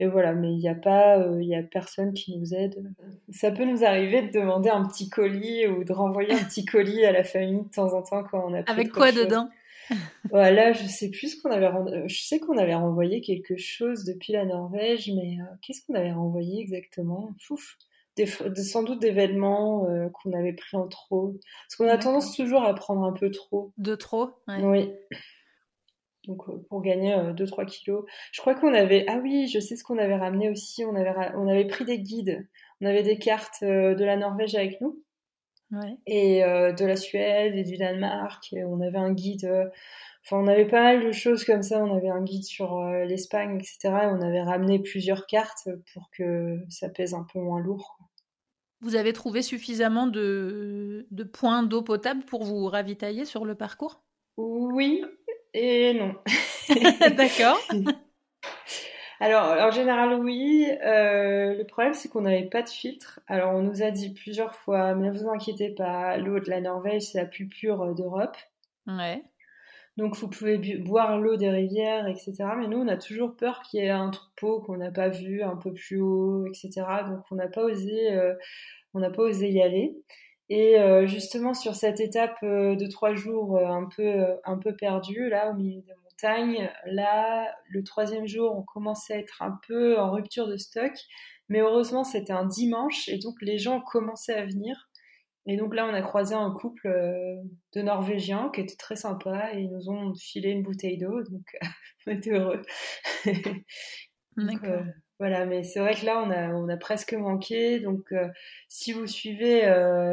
[0.00, 2.82] Et voilà, mais il n'y a pas, euh, il y a personne qui nous aide.
[3.30, 7.04] Ça peut nous arriver de demander un petit colis ou de renvoyer un petit colis
[7.04, 8.62] à la famille de temps en temps quand on a.
[8.68, 9.48] Avec quoi dedans?
[10.30, 11.66] Voilà, je sais plus ce qu'on avait.
[11.66, 15.94] Euh, je sais qu'on avait renvoyé quelque chose depuis la Norvège, mais euh, qu'est-ce qu'on
[15.94, 17.34] avait renvoyé exactement?
[17.40, 17.76] Fouf
[18.16, 21.36] des, sans doute d'événements qu'on avait pris en trop.
[21.66, 23.72] Parce qu'on a tendance toujours à prendre un peu trop.
[23.76, 24.92] De trop Oui.
[26.28, 28.04] donc pour gagner 2-3 kilos.
[28.30, 31.12] Je crois qu'on avait, ah oui, je sais ce qu'on avait ramené aussi, on avait,
[31.34, 32.48] on avait pris des guides,
[32.80, 35.03] on avait des cartes de la Norvège avec nous.
[36.06, 38.52] Et de la Suède et du Danemark.
[38.52, 39.70] Et on avait un guide
[40.24, 41.84] Enfin, on avait pas mal de choses comme ça.
[41.84, 43.78] On avait un guide sur euh, l'Espagne, etc.
[43.84, 47.98] Et on avait ramené plusieurs cartes pour que ça pèse un peu moins lourd.
[48.80, 54.02] Vous avez trouvé suffisamment de, de points d'eau potable pour vous ravitailler sur le parcours?
[54.38, 55.04] Oui
[55.52, 56.14] et non.
[57.16, 57.60] D'accord.
[59.20, 60.66] Alors, en général, oui.
[60.84, 63.20] Euh, le problème, c'est qu'on n'avait pas de filtre.
[63.26, 66.60] Alors, on nous a dit plusieurs fois, mais ne vous inquiétez pas, l'eau de la
[66.60, 68.36] Norvège, c'est la plus pure d'Europe.
[68.86, 69.22] Ouais.
[69.96, 72.34] Donc vous pouvez boire l'eau des rivières, etc.
[72.58, 75.42] Mais nous, on a toujours peur qu'il y ait un troupeau qu'on n'a pas vu
[75.42, 76.84] un peu plus haut, etc.
[77.06, 78.34] Donc on n'a pas osé, euh,
[78.94, 79.96] on n'a pas osé y aller.
[80.50, 85.28] Et euh, justement sur cette étape euh, de trois jours un peu un peu perdue
[85.30, 90.10] là au milieu des là le troisième jour on commençait à être un peu en
[90.12, 90.92] rupture de stock,
[91.48, 94.88] mais heureusement c'était un dimanche et donc les gens commençaient à venir.
[95.46, 97.36] Et donc là, on a croisé un couple euh,
[97.74, 101.56] de Norvégiens qui était très sympa et ils nous ont filé une bouteille d'eau, donc
[102.06, 102.62] on était heureux.
[104.36, 104.82] donc, euh,
[105.18, 107.78] voilà, mais c'est vrai que là, on a, on a presque manqué.
[107.78, 108.28] Donc, euh,
[108.68, 109.62] si vous suivez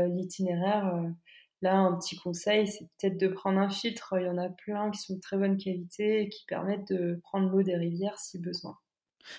[0.09, 0.93] l'itinéraire,
[1.61, 4.15] là, un petit conseil, c'est peut-être de prendre un filtre.
[4.19, 7.19] Il y en a plein qui sont de très bonne qualité et qui permettent de
[7.23, 8.77] prendre l'eau des rivières si besoin.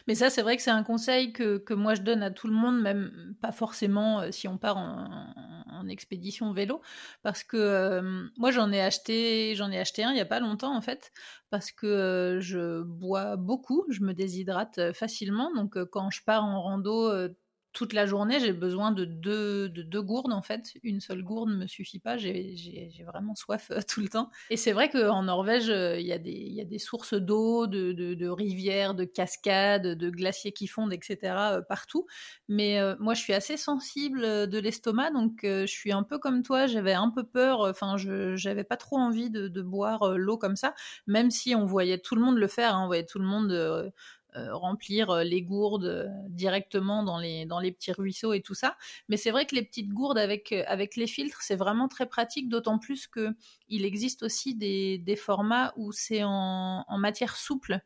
[0.07, 2.53] Mais ça, c'est vrai que c'est un conseil que, moi je donne à tout le
[2.53, 6.81] monde, même pas forcément euh, si on part en, expédition vélo,
[7.23, 10.39] parce que euh, moi j'en ai acheté, j'en ai acheté un il y a pas
[10.39, 11.11] longtemps en fait,
[11.51, 16.63] parce que euh, je bois beaucoup, je me déshydrate facilement, donc quand je pars en
[16.63, 17.11] rando
[17.73, 20.75] toute la journée, j'ai besoin de deux, de deux gourdes en fait.
[20.83, 24.31] Une seule gourde ne me suffit pas, j'ai vraiment soif euh, tout le temps.
[24.51, 29.05] Et c'est vrai qu'en Norvège, euh, il y, a des, sources d'eau, de, rivières, de
[29.05, 31.19] cascades, de glaciers qui fondent, etc.
[31.23, 32.07] Euh, partout.
[32.49, 36.67] Mais moi, je suis assez sensible de l'estomac, donc je suis un peu comme toi,
[36.67, 40.57] j'avais un peu peur, enfin, je j'avais pas trop envie de, de boire l'eau comme
[40.57, 40.75] ça,
[41.07, 43.93] même si on voyait tout le monde le faire, hein, on voyait tout le monde
[44.35, 48.55] euh, remplir euh, les gourdes euh, directement dans les, dans les petits ruisseaux et tout
[48.55, 48.79] ça.
[49.11, 52.49] Mais c'est vrai que les petites gourdes avec, avec les filtres, c'est vraiment très pratique,
[52.49, 57.81] d'autant plus qu'il existe aussi des, des formats où c'est en, en, matière souple.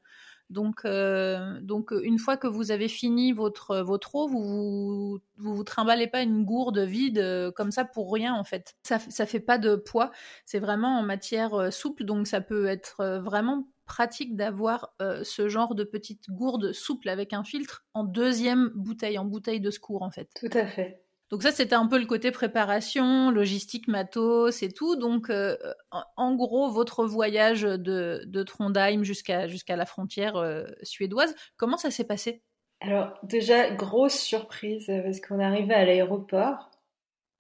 [0.49, 5.65] Donc, donc, une fois que vous avez fini votre, votre eau, vous vous, vous vous
[5.65, 8.77] trimballez pas une gourde vide comme ça pour rien en fait.
[8.85, 10.13] Ça, ça fait pas de poids.
[10.45, 15.75] C'est vraiment en matière souple, donc ça peut être vraiment pratique d'avoir euh, ce genre
[15.75, 20.11] de petite gourde souple avec un filtre en deuxième bouteille, en bouteille de secours en
[20.11, 20.29] fait.
[20.35, 21.03] Tout à fait.
[21.31, 24.95] Donc ça, c'était un peu le côté préparation, logistique, matos et tout.
[24.95, 25.57] Donc, euh,
[25.91, 31.91] en gros, votre voyage de, de Trondheim jusqu'à jusqu'à la frontière euh, suédoise, comment ça
[31.91, 32.45] s'est passé?
[32.81, 36.71] Alors, déjà, grosse surprise, parce qu'on arrivait à l'aéroport,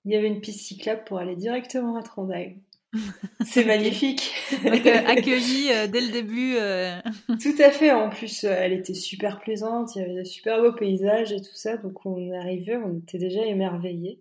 [0.05, 2.55] il y avait une piste cyclable pour aller directement à Trondheim.
[3.45, 4.33] C'est magnifique.
[4.65, 6.57] Donc, euh, accueillie euh, dès le début.
[6.57, 6.99] Euh.
[7.41, 7.93] Tout à fait.
[7.93, 9.95] En plus, elle était super plaisante.
[9.95, 11.77] Il y avait des super beaux paysages et tout ça.
[11.77, 14.21] Donc, on arrivait, on était déjà émerveillés.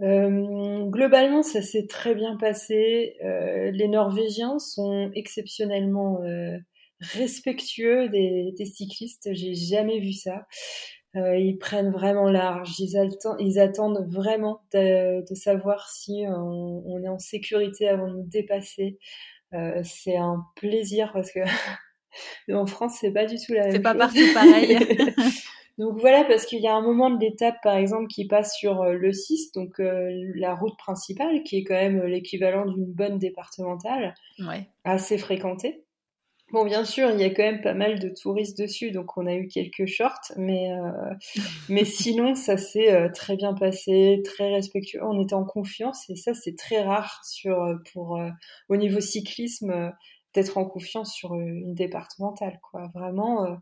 [0.00, 3.16] globalement, ça s'est très bien passé.
[3.20, 6.20] les Norvégiens sont exceptionnellement
[7.00, 9.28] respectueux des, des cyclistes.
[9.32, 10.46] J'ai jamais vu ça.
[11.16, 12.96] Euh, ils prennent vraiment large, ils,
[13.38, 18.26] ils attendent vraiment de, de savoir si on, on, est en sécurité avant de nous
[18.26, 18.98] dépasser.
[19.54, 21.40] Euh, c'est un plaisir parce que
[22.52, 23.76] en France, c'est pas du tout la même chose.
[23.76, 24.76] C'est pas partout pareil.
[25.78, 28.82] donc voilà, parce qu'il y a un moment de l'étape, par exemple, qui passe sur
[28.82, 33.18] euh, le 6, donc euh, la route principale, qui est quand même l'équivalent d'une bonne
[33.18, 34.66] départementale, ouais.
[34.82, 35.83] assez fréquentée.
[36.52, 39.26] Bon, bien sûr, il y a quand même pas mal de touristes dessus, donc on
[39.26, 41.14] a eu quelques shorts, mais, euh,
[41.68, 45.00] mais sinon, ça s'est euh, très bien passé, très respectueux.
[45.02, 48.20] On était en confiance et ça, c'est très rare sur, euh, pour,
[48.68, 49.92] au niveau cyclisme,
[50.34, 52.88] d'être en confiance sur une départementale, quoi.
[52.94, 53.58] Vraiment.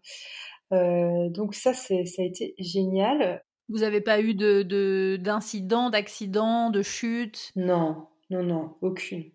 [0.70, 3.42] donc ça, c'est, ça a été génial.
[3.68, 7.52] Vous n'avez pas eu de, d'incidents, d'accidents, de chutes?
[7.56, 9.30] Non, non, non, aucune.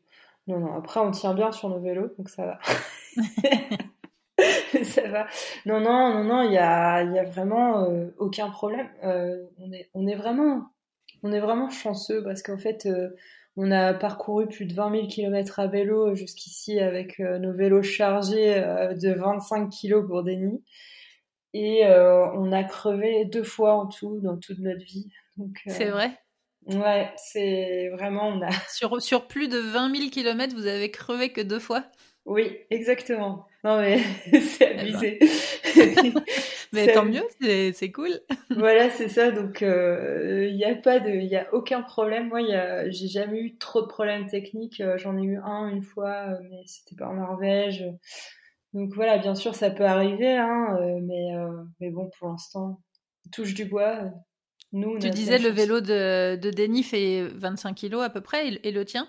[0.47, 0.75] Non, non.
[0.75, 2.59] Après, on tient bien sur nos vélos, donc ça va.
[4.83, 5.27] ça va.
[5.65, 8.87] Non, non, non, non, il y a, y a vraiment euh, aucun problème.
[9.03, 10.69] Euh, on, est, on, est vraiment,
[11.23, 13.09] on est vraiment chanceux parce qu'en fait, euh,
[13.57, 18.53] on a parcouru plus de 20 000 km à vélo jusqu'ici avec nos vélos chargés
[18.61, 20.63] de 25 kg pour des nids.
[21.53, 25.09] Et on a crevé deux fois en tout dans toute notre vie.
[25.65, 26.11] C'est vrai
[26.69, 28.27] Ouais, c'est vraiment.
[28.27, 28.49] On a...
[28.69, 31.83] sur, sur plus de 20 000 km, vous avez crevé que deux fois
[32.25, 33.45] Oui, exactement.
[33.63, 33.99] Non mais
[34.31, 34.79] c'est eh ben.
[34.79, 35.19] abusé.
[36.73, 37.23] mais tant mieux,
[37.73, 38.11] c'est cool.
[38.49, 39.31] voilà, c'est ça.
[39.31, 42.27] Donc il euh, n'y a pas de, il y a aucun problème.
[42.27, 42.41] Moi,
[42.89, 44.81] j'ai jamais eu trop de problèmes techniques.
[44.81, 47.85] Euh, j'en ai eu un une fois, euh, mais c'était pas en Norvège.
[48.73, 51.31] Donc voilà, bien sûr, ça peut arriver, hein, mais
[51.79, 52.81] mais bon, pour l'instant,
[53.31, 54.11] touche du bois.
[54.73, 58.71] Nous, tu disais le vélo de, de Denis fait 25 kilos à peu près, et
[58.71, 59.07] le tien?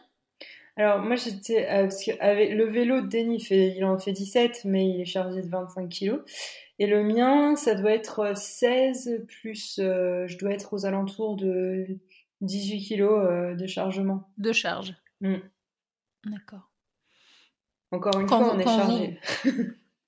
[0.79, 1.89] Alors moi j'étais euh,
[2.21, 5.89] avec le vélo de Denis il en fait 17 mais il est chargé de 25
[5.89, 6.21] kg
[6.79, 11.85] et le mien ça doit être 16 plus euh, je dois être aux alentours de
[12.43, 14.31] 18 kg euh, de chargement.
[14.39, 14.95] De charge.
[15.21, 15.39] Mm.
[16.27, 16.71] D'accord.
[17.91, 19.19] Encore une fois on est chargé.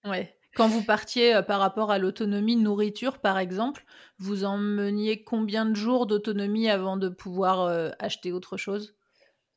[0.05, 0.33] ouais.
[0.61, 3.85] Quand vous partiez par rapport à l'autonomie nourriture, par exemple,
[4.19, 8.95] vous emmeniez combien de jours d'autonomie avant de pouvoir acheter autre chose?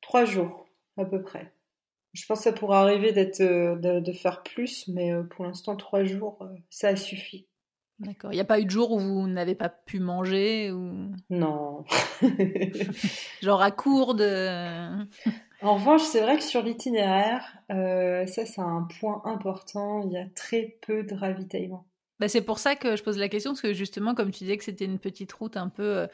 [0.01, 1.53] Trois jours à peu près.
[2.13, 5.75] Je pense que ça pourrait arriver d'être, euh, de, faire plus, mais euh, pour l'instant,
[5.75, 7.47] trois jours, euh, ça suffit.
[7.99, 8.31] D'accord.
[8.31, 11.11] Il n'y a pas eu de jour où vous n'avez pas pu manger ou...
[11.29, 11.83] Non.
[13.41, 15.05] Genre à court de...
[15.63, 20.03] en revanche, c'est vrai que sur l'itinéraire, ça, c'est un point important.
[20.05, 21.85] Il y a très peu de ravitaillement.
[22.19, 24.57] Bah, c'est pour ça que je pose la question, parce que justement, comme tu disais
[24.57, 26.07] que c'était une petite route un peu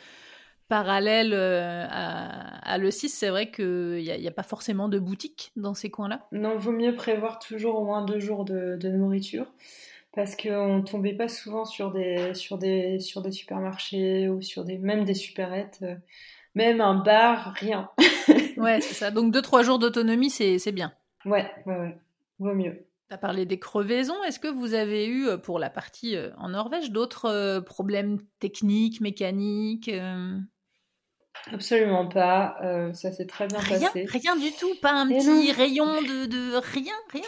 [0.70, 5.52] parallèle euh, à, le 6, c'est vrai qu'il n'y a, a, pas forcément de boutique
[5.58, 6.28] dans ces coins-là.
[6.32, 9.52] Non, il vaut mieux prévoir toujours au moins deux jours de, nourriture
[10.14, 14.64] parce qu'on ne tombait pas souvent sur des, sur, des, sur des supermarchés ou sur
[14.64, 15.96] des, même des supérettes, euh,
[16.56, 17.90] même un bar, rien.
[18.60, 19.12] ouais, c'est ça.
[19.12, 20.94] Donc deux, trois jours d'autonomie, c'est bien.
[21.26, 21.98] Ouais, ouais, ouais.
[22.40, 22.86] Vaut mieux.
[23.10, 24.24] Tu as parlé des crevaisons.
[24.24, 29.90] Est-ce que vous avez eu, euh, pour la partie en Norvège, d'autres problèmes techniques, mécaniques
[31.52, 32.58] Absolument pas.
[32.64, 34.06] Euh, ça s'est très bien passé.
[34.08, 34.74] Rien du tout.
[34.82, 37.22] Pas un petit rayon de, de, rien, rien.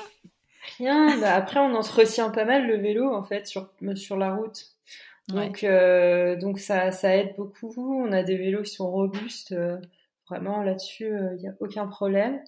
[0.77, 1.19] Rien.
[1.19, 4.35] Bah, après, on en se retient pas mal le vélo en fait sur sur la
[4.35, 4.65] route.
[5.27, 7.73] Donc euh, donc ça ça aide beaucoup.
[7.77, 9.55] On a des vélos qui sont robustes.
[10.31, 12.39] Euh, vraiment là-dessus, il n'y a aucun problème.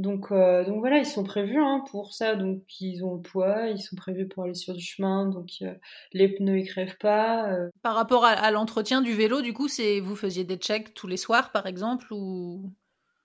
[0.00, 2.34] Donc, euh, donc voilà, ils sont prévus hein, pour ça.
[2.34, 5.26] Donc ils ont le poids, ils sont prévus pour aller sur du chemin.
[5.26, 5.74] Donc euh,
[6.12, 7.52] les pneus ils crèvent pas.
[7.52, 7.68] Euh.
[7.82, 11.18] Par rapport à, l'entretien du vélo, du coup, c'est vous faisiez des checks tous les
[11.18, 12.72] soirs, par exemple, ou?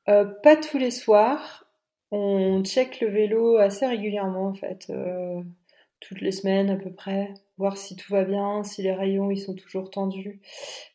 [0.06, 1.66] Pas tous les soirs.
[2.12, 4.92] On check le vélo assez régulièrement en fait,
[6.00, 9.40] toutes les semaines à peu près, voir si tout va bien, si les rayons ils
[9.40, 10.42] sont toujours tendus,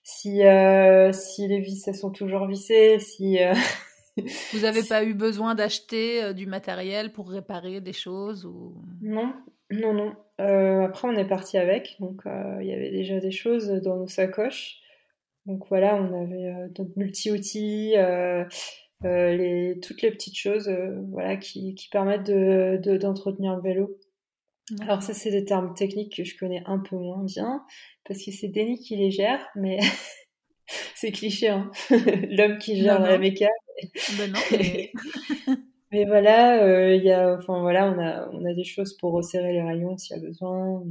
[0.02, 0.40] si
[1.12, 3.38] si les vis elles sont toujours vissées, si
[4.52, 8.74] Vous n'avez pas eu besoin d'acheter euh, du matériel pour réparer des choses ou...
[9.00, 9.32] Non,
[9.70, 10.14] non, non.
[10.40, 13.96] Euh, après, on est parti avec, donc euh, il y avait déjà des choses dans
[13.96, 14.78] nos sacoches.
[15.46, 17.94] Donc voilà, on avait notre multi-outils,
[19.02, 20.70] les, toutes les petites choses
[21.10, 23.98] voilà, qui, qui permettent d'entretenir de, le vélo.
[24.80, 27.64] Alors ça, c'est des termes techniques que je connais un peu moins bien,
[28.04, 29.78] parce que c'est Denis qui les gère, mais
[30.94, 31.70] c'est cliché, hein
[32.30, 33.48] l'homme qui gère la méca.
[34.18, 34.32] Ben
[35.92, 36.04] mais...
[36.04, 39.52] voilà, euh, il y a, enfin voilà, on a, on a des choses pour resserrer
[39.52, 40.82] les rayons s'il y a besoin.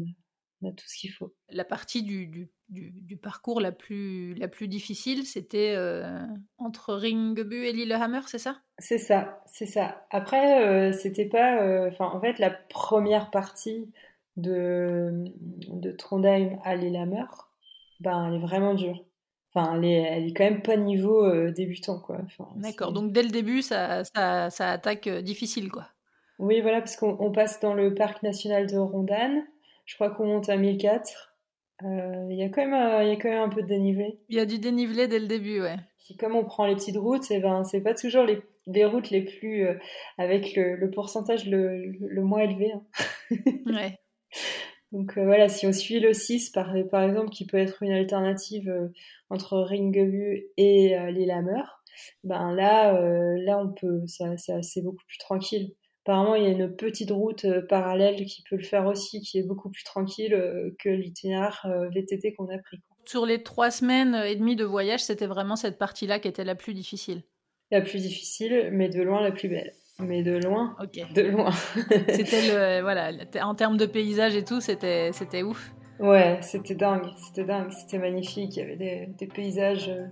[0.61, 1.33] On a, tout ce qu'il faut.
[1.49, 6.25] La partie du, du, du, parcours la plus, la plus difficile, c'était euh,
[6.57, 8.61] entre Ringebu et Lillehammer, c'est ça?
[8.77, 10.05] C'est ça, c'est ça.
[10.11, 13.91] Après, euh, c'était pas, enfin en fait, la première partie
[14.37, 15.25] de,
[15.67, 17.25] de Trondheim à Lillehammer,
[17.99, 19.03] ben, elle est vraiment dure.
[19.53, 22.19] Enfin, elle est, elle est quand même pas niveau euh, débutant, quoi.
[22.55, 25.87] D'accord, donc dès le début, ça, ça, ça attaque euh, difficile, quoi.
[26.37, 29.43] Oui, voilà, parce qu'on passe dans le parc national de Rondan.
[29.85, 31.28] Je crois qu'on monte à 1004.
[31.83, 34.19] Euh, il y, a quand même, il y a quand même un peu de dénivelé.
[34.29, 35.77] Il y a du dénivelé dès le début, ouais.
[36.19, 39.09] comme on prend les petites routes, et eh ben, c'est pas toujours les, les, routes
[39.09, 39.65] les plus.
[40.17, 42.73] avec le, le pourcentage le, le, moins élevé.
[42.73, 42.83] Hein.
[43.65, 43.99] ouais.
[44.91, 47.91] Donc euh, voilà, si on suit le 6 par, par exemple, qui peut être une
[47.91, 48.87] alternative euh,
[49.29, 51.61] entre Ringebu et euh, Lillehammer,
[52.23, 55.73] ben là, là on peut, c'est beaucoup plus tranquille.
[56.09, 59.43] Apparemment, il y a une petite route parallèle qui peut le faire aussi, qui est
[59.43, 60.35] beaucoup plus tranquille
[60.79, 62.79] que l'itinéraire VTT qu'on a pris.
[63.05, 66.55] Sur les trois semaines et demie de voyage, c'était vraiment cette partie-là qui était la
[66.55, 67.21] plus difficile.
[67.69, 70.75] La plus difficile, mais de loin la plus belle mais de loin.
[70.81, 71.13] Ok.
[71.13, 71.51] De loin.
[72.09, 75.73] c'était le, voilà, en termes de paysage et tout, c'était, c'était ouf.
[75.99, 78.55] Ouais, c'était dingue, c'était dingue, c'était magnifique.
[78.55, 80.05] Il y avait des, des paysages euh,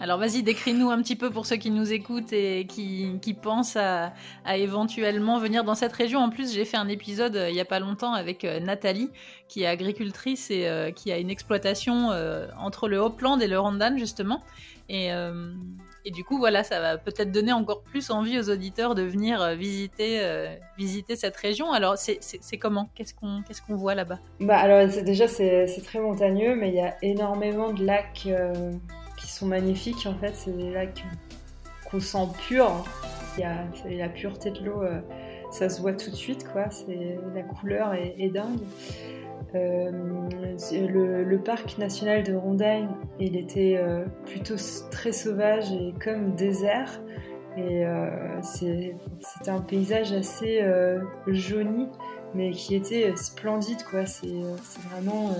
[0.00, 4.12] Alors vas-y, décris-nous un petit peu pour ceux qui nous écoutent et qui, pensent à,
[4.56, 6.20] éventuellement venir dans cette région.
[6.20, 9.10] En plus, j'ai fait un épisode euh, il n'y a pas longtemps avec euh, Nathalie,
[9.48, 12.10] qui est agricultrice et euh, qui a une exploitation
[12.58, 14.42] entre le Haut-Land et le Rondane, justement.
[14.88, 15.10] Et,
[16.10, 20.20] du coup, voilà, ça va peut-être donner encore plus envie aux auditeurs de venir visiter,
[20.76, 21.72] visiter cette région.
[21.72, 22.90] Alors, c'est comment?
[22.94, 24.18] Qu'est-ce qu'on qu'est-ce qu'on voit là-bas?
[24.40, 28.28] Bah, Alors, déjà, c'est très montagneux, mais il y a énormément de lacs
[29.30, 30.32] sont magnifiques en fait.
[30.34, 31.04] C'est des lacs
[31.90, 32.84] qu'on sent purs.
[33.36, 35.00] Il y a la pureté de l'eau, euh,
[35.50, 36.70] ça se voit tout de suite quoi.
[36.70, 38.60] C'est la couleur est, dingue.
[39.54, 39.90] Euh,
[40.70, 42.88] le, parc national de Rondagne,
[43.20, 44.56] il était euh, plutôt
[44.90, 47.00] très sauvage et comme désert.
[47.56, 47.84] Et
[48.42, 50.60] c'était un paysage assez
[51.28, 51.86] jauni,
[52.34, 54.06] mais qui était splendide quoi.
[54.06, 54.26] C'est
[54.90, 55.30] vraiment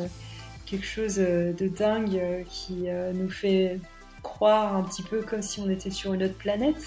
[0.66, 3.78] quelque chose euh, de dingue euh, qui euh, nous fait
[4.22, 6.86] croire un petit peu comme si on était sur une autre planète.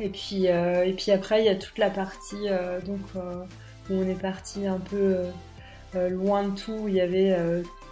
[0.00, 2.46] Et puis, et puis après, il y a toute la partie
[2.86, 3.00] donc,
[3.90, 5.16] où on est parti un peu
[5.94, 7.36] loin de tout, où il y avait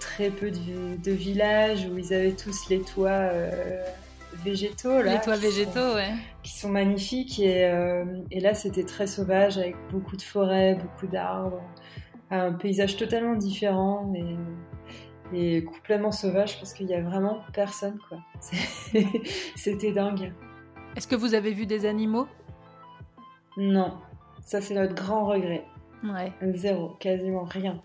[0.00, 3.30] très peu de, villages, où ils avaient tous les toits
[4.44, 5.02] végétaux.
[5.02, 6.12] Là, les toits végétaux, ouais.
[6.44, 7.40] Qui sont magnifiques.
[7.40, 7.72] Et,
[8.30, 11.62] et là, c'était très sauvage, avec beaucoup de forêts, beaucoup d'arbres
[12.30, 14.36] un paysage totalement différent et,
[15.32, 18.18] et complètement sauvage parce qu'il y a vraiment personne quoi.
[19.54, 20.32] C'était dingue.
[20.96, 22.26] Est-ce que vous avez vu des animaux?
[23.56, 23.98] Non,
[24.42, 25.64] ça c'est notre grand regret.
[26.04, 26.32] Ouais.
[26.54, 27.82] Zéro, quasiment rien.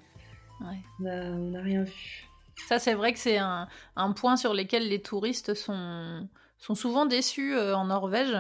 [0.62, 0.78] Ouais.
[1.00, 2.28] On n'a rien vu.
[2.68, 6.28] Ça c'est vrai que c'est un, un, point sur lequel les touristes sont,
[6.58, 8.38] sont souvent déçus euh, en Norvège.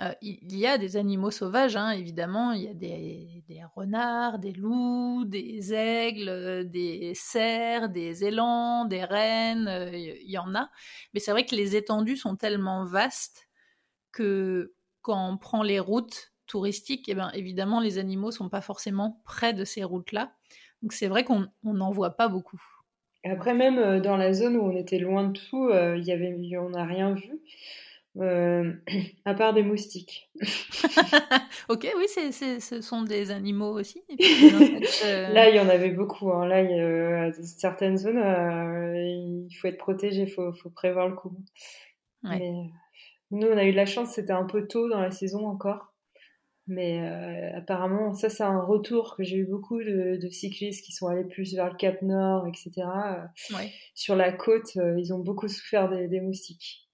[0.00, 2.52] Euh, il y a des animaux sauvages, hein, évidemment.
[2.52, 9.04] Il y a des, renards, des loups, des aigles, euh, des cerfs, des élans, des
[9.04, 9.68] rennes.
[9.68, 10.70] Euh, il y en a.
[11.12, 13.48] Mais c'est vrai que les étendues sont tellement vastes
[14.12, 14.72] que
[15.02, 19.52] quand on prend les routes touristiques, eh ben, évidemment, les animaux sont pas forcément près
[19.52, 20.32] de ces routes-là.
[20.82, 22.60] Donc c'est vrai qu'on n'en voit pas beaucoup.
[23.22, 26.70] Après, même dans la zone où on était loin de tout, il y avait, on
[26.70, 27.38] n'a rien vu.
[28.16, 28.72] Euh,
[29.24, 30.30] à part des moustiques.
[31.68, 34.02] ok, oui, ce sont des animaux aussi.
[35.04, 36.30] Euh, Là, il y en avait beaucoup.
[36.32, 36.46] Hein.
[36.46, 38.94] Là, il y a, certaines zones, euh,
[39.48, 41.32] il faut être protégé, il faut, faut, prévoir le coup.
[42.22, 42.52] Mais,
[43.30, 45.94] nous, on a eu de la chance, c'était un peu tôt dans la saison encore.
[46.66, 47.00] Mais
[47.54, 51.54] apparemment, ça, c'est un retour que j'ai eu beaucoup de, cyclistes qui sont allés plus
[51.54, 52.86] vers le Cap Nord, etc.
[53.94, 56.89] Sur la côte, ils ont beaucoup souffert des moustiques.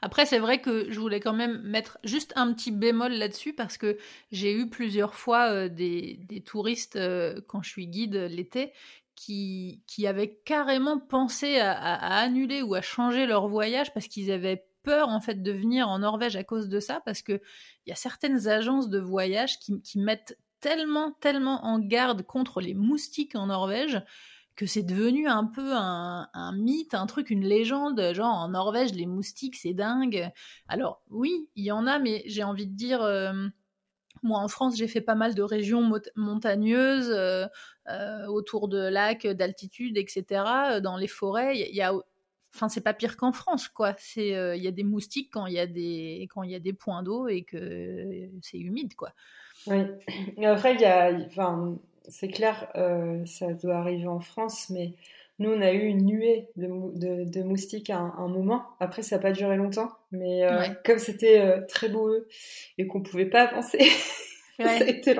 [0.00, 3.76] Après, c'est vrai que je voulais quand même mettre juste un petit bémol là-dessus parce
[3.76, 3.98] que
[4.30, 8.72] j'ai eu plusieurs fois euh, des, touristes, euh, quand je suis guide l'été,
[9.14, 11.74] qui, qui avaient carrément pensé à,
[12.18, 16.00] annuler ou à changer leur voyage parce qu'ils avaient peur en fait de venir en
[16.00, 17.40] Norvège à cause de ça parce qu'il
[17.86, 22.74] y a certaines agences de voyage qui, qui mettent tellement, tellement en garde contre les
[22.74, 24.02] moustiques en Norvège
[24.56, 29.06] que c'est devenu un peu un, mythe, un truc, une légende, genre en Norvège, les
[29.06, 30.30] moustiques, c'est dingue.
[30.68, 33.32] Alors oui, il y en a, mais j'ai envie de dire, euh,
[34.22, 37.46] moi en France, j'ai fait pas mal de régions montagneuses, euh,
[37.88, 41.92] euh, autour de lacs, d'altitude, etc., dans les forêts, il y a...
[42.54, 43.94] Enfin, c'est pas pire qu'en France, quoi.
[43.96, 47.02] C'est, il y a des moustiques quand il y a des, y a des points
[47.02, 49.14] d'eau et que c'est humide, quoi.
[49.66, 49.78] Oui.
[50.44, 51.78] après, il y a, enfin,
[52.08, 54.94] c'est clair, euh, ça doit arriver en France, mais
[55.38, 58.64] nous, on a eu une nuée de, moustiques à un, moment.
[58.80, 62.10] Après, ça n'a pas duré longtemps, mais euh, comme c'était euh, très beau
[62.78, 63.78] et qu'on pouvait pas avancer,
[64.60, 65.16] ça a été.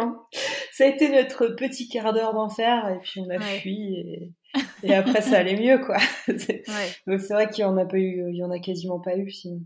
[0.71, 4.33] Ça a été notre petit quart d'heure d'enfer, et puis on a fui,
[4.83, 5.97] et, après, ça allait mieux, quoi.
[7.07, 9.17] Donc, c'est vrai qu'il y en a pas eu, il y en a quasiment pas
[9.17, 9.61] eu, sinon.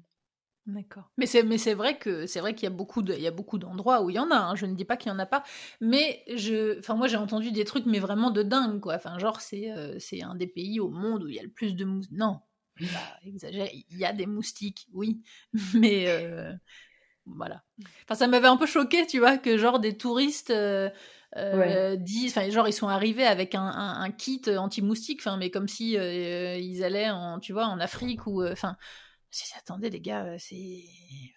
[0.66, 1.12] D'accord.
[1.16, 3.28] Mais c'est mais c'est vrai que c'est vrai qu'il y a beaucoup de il y
[3.28, 4.36] a beaucoup d'endroits où il y en a.
[4.36, 4.56] Hein.
[4.56, 5.44] Je ne dis pas qu'il y en a pas,
[5.80, 8.96] mais je enfin moi j'ai entendu des trucs mais vraiment de dingue quoi.
[8.96, 11.50] Enfin genre c'est euh, c'est un des pays au monde où il y a le
[11.50, 12.18] plus de moustiques.
[12.18, 12.40] Non,
[13.24, 13.68] exagère.
[13.72, 15.22] Il y a des moustiques, oui,
[15.74, 16.52] mais euh,
[17.26, 17.62] voilà.
[18.02, 20.90] Enfin ça m'avait un peu choqué, tu vois, que genre des touristes euh,
[21.96, 25.92] disent, enfin genre ils sont arrivés avec un, un, kit anti-moustique, enfin mais comme si
[25.92, 28.76] ils allaient en, tu vois, en Afrique ou, enfin,
[29.59, 30.85] attendez les gars, euh, c'est.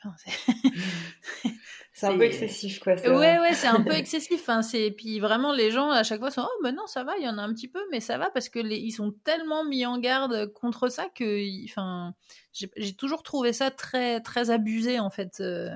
[1.93, 2.93] c'est un peu excessif quoi.
[2.93, 4.47] Ouais, ouais, c'est un peu excessif.
[4.49, 4.91] Hein, c'est...
[4.91, 7.29] Puis vraiment, les gens à chaque fois sont Oh, ben non, ça va, il y
[7.29, 8.77] en a un petit peu, mais ça va parce que les...
[8.77, 11.65] ils sont tellement mis en garde contre ça que.
[11.65, 12.13] Enfin,
[12.53, 15.39] j'ai, toujours trouvé ça très, très abusé en fait.
[15.39, 15.69] Euh,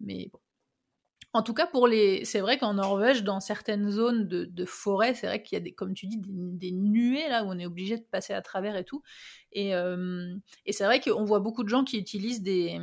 [0.00, 0.40] mais bon.
[1.32, 5.26] En tout cas, pour les, c'est vrai qu'en Norvège, dans certaines zones de, forêt, c'est
[5.26, 7.98] vrai qu'il y a des, comme tu dis, des, nuées là où on est obligé
[7.98, 9.02] de passer à travers et tout.
[9.52, 9.72] Et,
[10.64, 12.78] et c'est vrai qu'on voit beaucoup de gens qui utilisent des,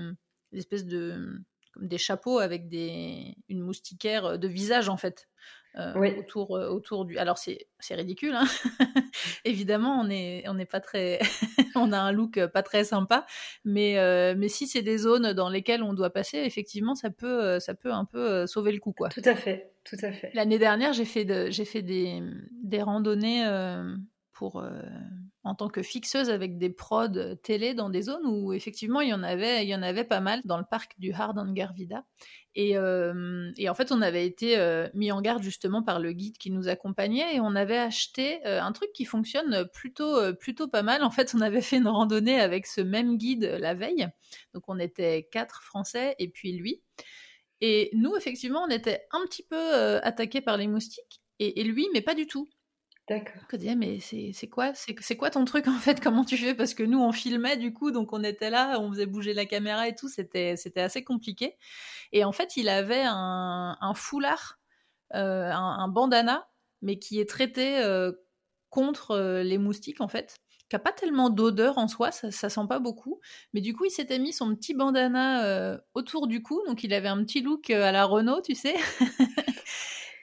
[0.52, 5.28] des espèces de comme des chapeaux avec des, une moustiquaire de visage en fait.
[5.76, 7.18] Euh, autour, euh, autour du.
[7.18, 8.46] Alors c'est ridicule, hein
[9.46, 11.20] évidemment, on n'est on est pas très,
[11.76, 13.26] on a un look euh, pas très sympa,
[13.66, 13.96] mais
[14.36, 17.92] mais si c'est des zones dans lesquelles on doit passer, effectivement, ça peut ça peut
[17.92, 19.10] un peu sauver le coup, quoi.
[19.10, 20.30] Tout à fait, tout à fait.
[20.36, 22.22] L'année dernière, j'ai fait de, j'ai fait des
[22.64, 23.44] des randonnées
[24.32, 24.64] pour
[25.44, 29.14] en tant que fixeuse avec des prods télé dans des zones où effectivement il y
[29.14, 32.06] en avait, il y en avait pas mal dans le parc du Hardangervidda.
[32.56, 36.12] Et, euh, et en fait, on avait été euh, mis en garde justement par le
[36.12, 40.68] guide qui nous accompagnait et on avait acheté euh, un truc qui fonctionne plutôt, plutôt
[40.68, 41.04] pas mal.
[41.04, 44.08] En fait, on avait fait une randonnée avec ce même guide la veille.
[44.54, 46.82] Donc, on était quatre Français et puis lui.
[47.62, 52.02] Et nous, effectivement, on était un petit peu attaqués par les moustiques et lui, mais
[52.02, 52.48] pas du tout.
[53.10, 53.42] D'accord.
[53.52, 56.00] Je mais c'est quoi C'est quoi ton truc en fait?
[56.02, 56.56] Comment tu fais?
[56.56, 59.46] Parce que nous, on filmait du coup, donc on était là, on faisait bouger la
[59.46, 61.58] caméra et tout, c'était assez compliqué.
[62.14, 64.60] Et en fait, il avait un, un foulard,
[65.16, 66.48] euh, un, bandana,
[66.82, 68.14] mais qui est traité euh,
[68.70, 70.38] contre euh, les moustiques en fait
[70.70, 73.20] qui a pas tellement d'odeur en soi, ça, ça, sent pas beaucoup.
[73.54, 77.10] Mais du coup, il s'était mis son petit bandana autour du cou, donc il avait
[77.10, 78.74] un petit look à la Renault, tu sais?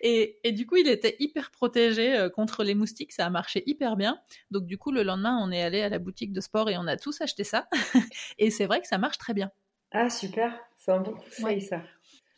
[0.02, 3.96] Et, du coup, il était hyper protégé euh, contre les moustiques, ça a marché hyper
[3.96, 4.18] bien.
[4.50, 6.86] Donc du coup, le lendemain, on est allé à la boutique de sport et on
[6.86, 7.68] a tous acheté ça.
[8.38, 9.50] et c'est vrai que ça marche très bien.
[9.92, 11.82] Ah super, c'est un bon conseil ça.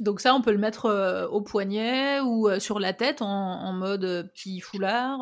[0.00, 3.72] Donc ça, on peut le mettre euh, au poignet ou euh, sur la tête en,
[3.72, 5.20] mode petit foulard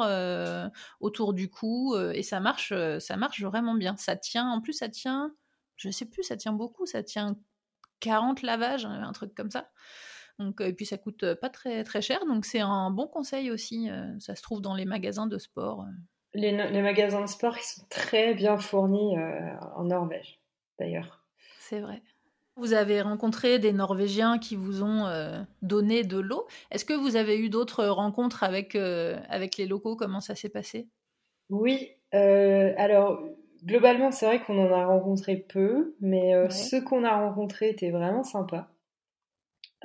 [1.00, 3.96] autour du cou et ça marche, ça marche vraiment bien.
[3.96, 5.32] Ça tient, en plus ça tient,
[5.76, 7.36] je sais plus, ça tient beaucoup, ça tient
[8.00, 9.70] 40 lavages, un truc comme ça.
[10.40, 13.88] Donc, et puis ça coûte pas très très cher, donc c'est un bon conseil aussi.
[14.18, 15.84] ça se trouve dans les magasins de sport.
[16.34, 19.16] Les, les magasins de sport, ils sont très bien fournis
[19.76, 20.40] en Norvège,
[20.78, 21.24] d'ailleurs.
[21.58, 22.02] C'est vrai.
[22.56, 25.06] Vous avez rencontré des Norvégiens qui vous ont
[25.60, 26.46] donné de l'eau.
[26.70, 29.94] Est-ce que vous avez eu d'autres rencontres avec, avec les locaux?
[29.94, 30.88] Comment ça s'est passé?
[31.50, 33.22] Oui, alors
[33.64, 38.24] globalement, c'est vrai qu'on en a rencontré peu, mais ceux qu'on a rencontrés étaient vraiment
[38.24, 38.68] sympas.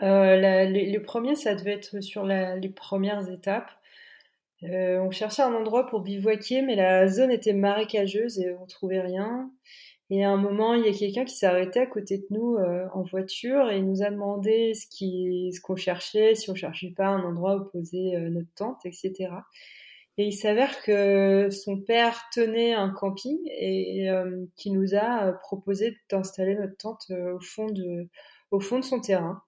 [0.04, 3.72] Euh, les, premiers, ça devait être sur les premières étapes.
[4.64, 9.02] Euh, on cherchait un endroit pour bivouaquer, mais la zone était marécageuse et on trouvait
[9.02, 9.52] rien.
[10.10, 12.56] Et à un moment, il y a quelqu'un qui s'est arrêté à côté de nous
[12.58, 16.56] euh, en voiture et il nous a demandé ce qu'on ce qu'on cherchait, si on
[16.56, 19.30] cherchait pas un endroit où poser notre tente, etc.
[20.18, 24.08] Et il s'avère que son père tenait un camping et
[24.56, 28.08] qui nous a proposé d'installer notre tente au fond de,
[28.52, 29.41] au fond de son terrain.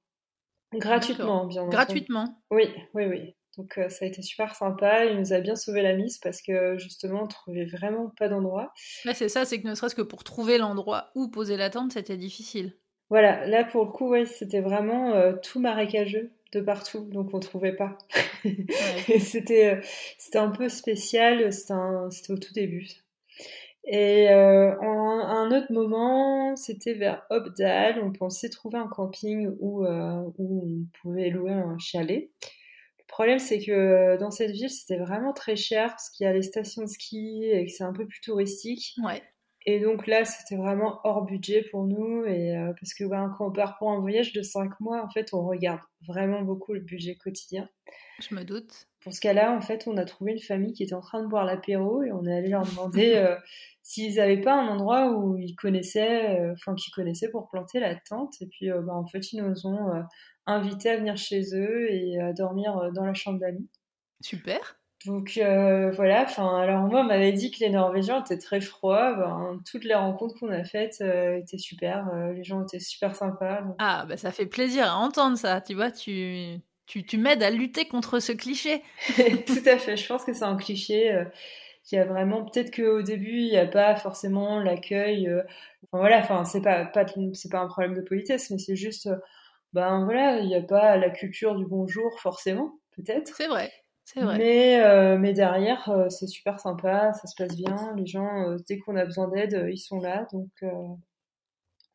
[0.74, 1.76] Gratuitement, bien entendu.
[1.76, 3.36] Gratuitement Oui, oui, oui.
[3.58, 5.06] Donc euh, ça a été super sympa.
[5.06, 8.74] Il nous a bien sauvé la mise parce que justement, on trouvait vraiment pas d'endroit.
[9.04, 11.94] Là, c'est ça, c'est que ne serait-ce que pour trouver l'endroit où poser la tente,
[11.94, 12.74] c'était difficile.
[13.10, 17.40] Voilà, là pour le coup, ouais, c'était vraiment euh, tout marécageux de partout, donc on
[17.40, 17.98] trouvait pas.
[19.20, 19.82] c'était, euh,
[20.18, 22.86] c'était un peu spécial, c'était au tout début.
[23.90, 28.02] Et euh, en, un autre moment, c'était vers Obdal.
[28.04, 32.30] On pensait trouver un camping où, euh, où on pouvait louer un chalet.
[33.00, 36.28] Le problème, c'est que euh, dans cette ville, c'était vraiment très cher parce qu'il y
[36.28, 38.94] a les stations de ski et que c'est un peu plus touristique.
[39.02, 39.24] Ouais.
[39.70, 42.24] Et donc là, c'était vraiment hors budget pour nous.
[42.26, 45.10] Et euh, parce que ben, quand on part pour un voyage de 5 mois, en
[45.10, 47.70] fait, on regarde vraiment beaucoup le budget quotidien.
[48.20, 48.88] Je me doute.
[49.08, 51.28] Pour ce cas-là, en fait, on a trouvé une famille qui était en train de
[51.28, 53.38] boire l'apéro et on est allé leur demander euh,
[53.82, 57.96] s'ils n'avaient pas un endroit où ils connaissaient, euh, enfin, qu'ils connaissaient pour planter la
[57.96, 58.34] tente.
[58.42, 60.04] Et puis, euh, bah, en fait, ils nous ont
[60.46, 63.70] invités à venir chez eux et à dormir dans la chambre d'amis.
[64.20, 64.78] Super.
[65.06, 69.62] Donc voilà, enfin alors moi on m'avait dit que les Norvégiens étaient très froids, ben,
[69.70, 73.64] toutes les rencontres qu'on a faites étaient super, les gens étaient super sympas.
[73.78, 77.52] Ah bah ça fait plaisir à entendre ça, tu vois, tu tu, tu m'aides à
[77.52, 78.82] lutter contre ce cliché.
[79.46, 81.26] Tout à fait, je pense que c'est un cliché euh,
[81.84, 85.28] qui a vraiment peut-être qu'au début il n'y a pas forcément l'accueil.
[85.28, 85.44] Euh,
[85.84, 89.08] enfin voilà, enfin c'est pas, pas c'est pas un problème de politesse, mais c'est juste
[89.08, 89.18] euh,
[89.74, 93.36] ben voilà, il n'y a pas la culture du bonjour forcément, peut-être.
[93.36, 93.72] C'est vrai.
[94.06, 94.38] C'est vrai.
[94.38, 97.76] Mais, mais derrière, c'est super sympa, ça se passe bien.
[97.98, 100.26] Les gens, dès qu'on a besoin d'aide, ils sont là.
[100.32, 100.48] Donc,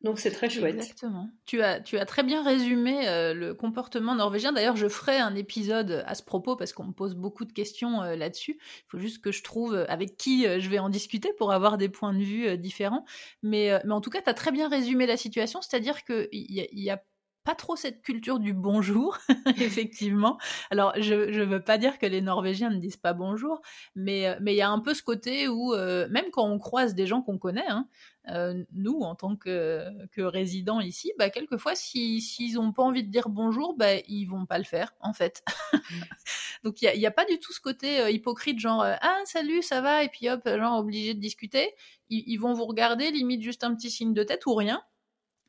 [0.03, 0.75] donc c'est très chouette.
[0.75, 1.29] Exactement.
[1.45, 4.51] Tu as, tu as très bien résumé euh, le comportement norvégien.
[4.51, 8.01] D'ailleurs, je ferai un épisode à ce propos parce qu'on me pose beaucoup de questions
[8.03, 8.57] euh, là-dessus.
[8.59, 11.77] Il faut juste que je trouve euh, avec qui je vais en discuter pour avoir
[11.77, 13.05] des points de vue différents.
[13.43, 15.61] Mais, mais en tout cas, tu as très bien résumé la situation.
[15.61, 17.01] C'est-à-dire qu'il y, y, a
[17.43, 19.17] pas trop cette culture du bonjour,
[19.59, 20.37] effectivement.
[20.71, 23.61] Alors, je ne veux pas dire que les Norvégiens ne disent pas bonjour,
[23.95, 26.57] mais euh, mais il y a un peu ce côté où, euh, même quand on
[26.57, 27.87] croise des gens qu'on connaît, hein,
[28.29, 33.11] euh, nous, en tant que, que résidents ici, bah, quelquefois, s'ils n'ont pas envie de
[33.11, 35.43] dire bonjour, bah, ils vont pas le faire, en fait.
[35.73, 35.77] Mmh.
[36.63, 39.81] Donc, il n'y a, a, pas du tout ce côté hypocrite, genre, ah, salut, ça
[39.81, 41.73] va, et puis hop, genre, obligé de discuter.
[42.09, 44.81] Ils, ils vont vous regarder, limite juste un petit signe de tête ou rien.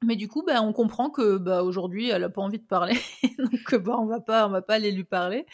[0.05, 2.97] Mais du coup, bah, on comprend que bah, aujourd'hui, elle n'a pas envie de parler,
[3.39, 5.47] donc bah, on va pas, va pas aller lui parler.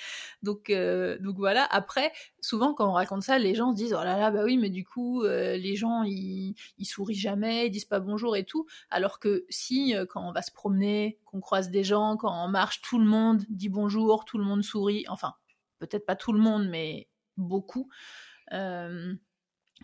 [0.43, 1.65] Donc, euh, donc voilà.
[1.71, 4.57] Après, souvent quand on raconte ça, les gens se disent oh là là, bah oui,
[4.57, 8.45] mais du coup, euh, les gens ils, ils sourient jamais, ils disent pas bonjour et
[8.45, 8.67] tout.
[8.91, 12.49] Alors que si euh, quand on va se promener, qu'on croise des gens, quand on
[12.49, 15.05] marche, tout le monde dit bonjour, tout le monde sourit.
[15.09, 15.35] Enfin,
[15.79, 17.89] peut-être pas tout le monde, mais beaucoup.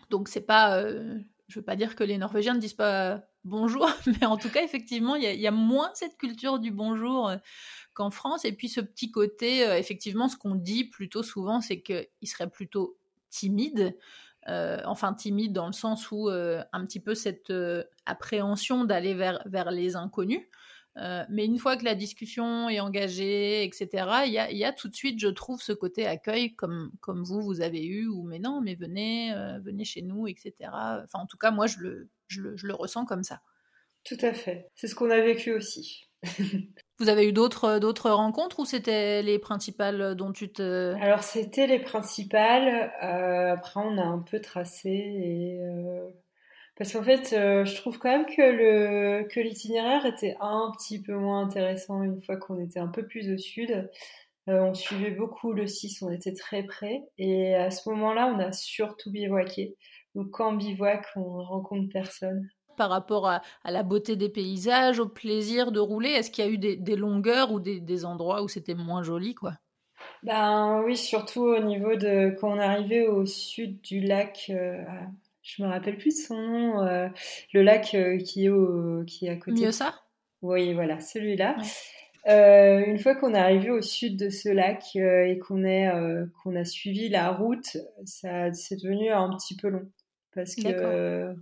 [0.09, 0.83] donc c'est pas,
[1.47, 3.89] je veux pas dire que les Norvégiens ne disent pas bonjour,
[4.21, 7.37] mais en tout cas, effectivement, il y, a moins cette culture du bonjour euh,
[7.93, 8.45] qu'en France.
[8.45, 12.49] Et puis ce petit côté, euh, effectivement, ce qu'on dit plutôt souvent, c'est qu'il serait
[12.49, 12.97] plutôt
[13.29, 13.97] timide.
[14.49, 17.51] Euh, enfin timide dans le sens où un petit peu cette
[18.05, 20.41] appréhension d'aller vers, vers les inconnus.
[21.29, 23.87] Mais une fois que la discussion est engagée, etc.,
[24.25, 27.23] il y a, y a, tout de suite, je trouve, ce côté accueil comme, comme
[27.23, 29.33] vous, vous avez eu, ou mais non, mais venez,
[29.63, 30.53] venez chez nous, etc.
[30.71, 33.41] Enfin, en tout cas, moi, je le, je le, ressens comme ça.
[34.03, 34.69] Tout à fait.
[34.75, 36.09] C'est ce qu'on a vécu aussi.
[36.99, 40.95] Vous avez eu d'autres d'autres rencontres ou c'était les principales dont tu te...
[40.99, 42.91] Alors c'était les principales.
[43.03, 46.09] Euh, après on a un peu tracé et euh,
[46.77, 51.01] parce qu'en fait euh, je trouve quand même que le que l'itinéraire était un petit
[51.01, 53.89] peu moins intéressant une fois qu'on était un peu plus au sud.
[54.47, 58.51] on suivait beaucoup le 6, on était très près et à ce moment-là on a
[58.51, 59.75] surtout bivouaqué.
[60.17, 62.49] Donc quand on bivouac, on rencontre personne.
[62.75, 66.51] Par rapport à, la beauté des paysages, au plaisir de rouler, est-ce qu'il y a
[66.51, 69.53] eu des, longueurs ou des, endroits où c'était moins joli, quoi?
[70.23, 74.47] Ben oui, surtout au niveau de quand on arrivait au sud du lac.
[74.49, 74.83] Euh,
[75.47, 76.81] je me rappelle plus de son nom.
[76.81, 77.07] Euh,
[77.53, 79.61] le lac euh, qui est au, qui est à côté.
[80.41, 81.55] Oui, voilà, celui-là.
[82.25, 85.63] une fois qu'on est arrivé au sud de ce lac et qu'on
[86.43, 89.89] qu'on a suivi la route, ça c'est devenu un petit peu long
[90.35, 91.33] parce que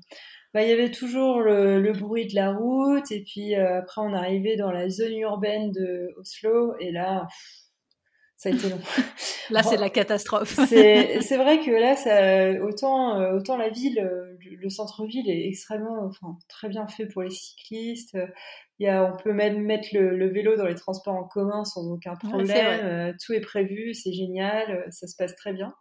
[0.56, 4.14] bah, il y avait toujours le, bruit de la route et puis euh, après on
[4.14, 7.28] arrivait dans la zone urbaine de Oslo et là
[8.36, 8.80] ça a été long.
[9.50, 10.60] là c'est la catastrophe.
[10.68, 14.10] c'est vrai que là ça autant euh, autant la ville
[14.40, 18.18] le centre-ville est extrêmement enfin très bien fait pour les cyclistes.
[18.80, 21.90] Il y a, on peut même mettre le, vélo dans les transports en commun sans
[21.90, 22.80] aucun problème.
[22.84, 25.74] Euh, tout est prévu, c'est génial, ça se passe très bien.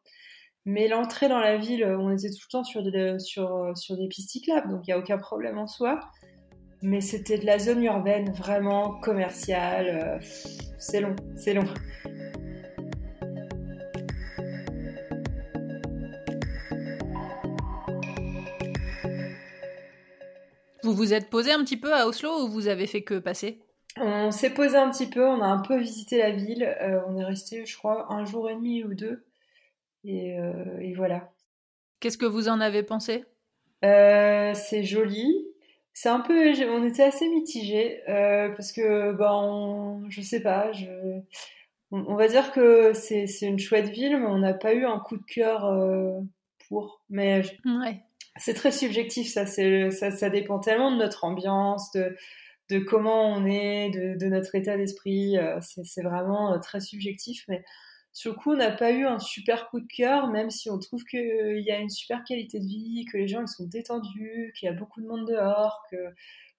[0.64, 4.06] Mais l'entrée dans la ville, on était tout le temps sur des, sur, sur des
[4.06, 6.00] pistes cyclables, donc il n'y a aucun problème en soi.
[6.82, 9.88] Mais c'était de la zone urbaine vraiment commerciale.
[9.88, 10.18] Euh,
[10.78, 11.64] c'est long, c'est long.
[20.84, 23.58] Vous vous êtes posé un petit peu à Oslo ou vous avez fait que passer?
[23.96, 26.62] On s'est posé un petit peu, on a un peu visité la ville.
[26.82, 29.24] Euh, on est resté, je crois, un jour et demi ou deux.
[30.04, 31.32] Euh, et, voilà.
[32.00, 33.24] Qu'est-ce que vous en avez pensé?
[33.82, 35.46] Euh, C'est joli.
[35.94, 40.90] C'est un peu, on était assez mitigés euh, parce que, ben, je sais pas, je,
[41.92, 45.16] on, va dire que c'est une chouette ville, mais on n'a pas eu un coup
[45.16, 45.72] de cœur
[46.68, 47.02] pour.
[47.08, 48.03] Mais ouais.
[48.36, 54.26] C'est très subjectif, ça, ça, dépend tellement de notre ambiance, de, comment on est, de,
[54.26, 55.36] notre état d'esprit.
[55.60, 57.64] c'est vraiment très subjectif, mais
[58.14, 60.78] sur le coup, on n'a pas eu un super coup de cœur, même si on
[60.78, 64.52] trouve qu'il y a une super qualité de vie, que les gens ils sont détendus,
[64.56, 65.96] qu'il y a beaucoup de monde dehors, que,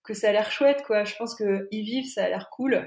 [0.03, 1.05] que ça a l'air chouette, quoi.
[1.05, 2.85] Je pense qu'ils vivent, ça a l'air cool.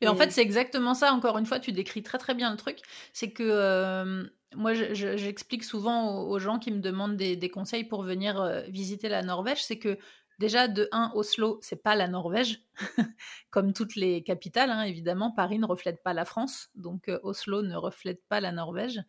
[0.00, 1.12] Mais en fait, c'est exactement ça.
[1.12, 2.78] Encore une fois, tu décris très très bien le truc.
[3.12, 4.24] C'est que euh,
[4.54, 9.22] moi, j'explique souvent aux, gens qui me demandent des, conseils pour venir euh, visiter la
[9.22, 9.98] Norvège, c'est que
[10.38, 12.62] Déjà, de 1, Oslo, c'est pas la Norvège,
[13.50, 15.32] comme toutes les capitales, hein, évidemment.
[15.32, 19.00] Paris ne reflète pas la France, donc euh, Oslo ne reflète pas la Norvège.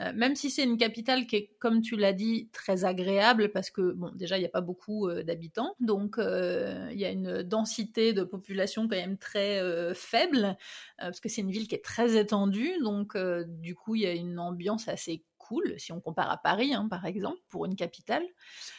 [0.00, 3.70] Euh, même si c'est une capitale qui est, comme tu l'as dit, très agréable, parce
[3.70, 7.42] que, bon, déjà, il n'y a pas beaucoup euh, d'habitants, donc il y a une
[7.42, 9.60] densité de population quand même très
[9.94, 10.56] faible,
[10.98, 13.16] parce que c'est une ville qui est très étendue, donc
[13.60, 16.86] du coup, il y a une ambiance assez cool, si on compare à Paris, hein,
[16.88, 18.24] par exemple, pour une capitale,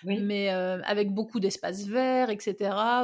[0.04, 2.56] mais euh, avec beaucoup d'espaces verts, etc.,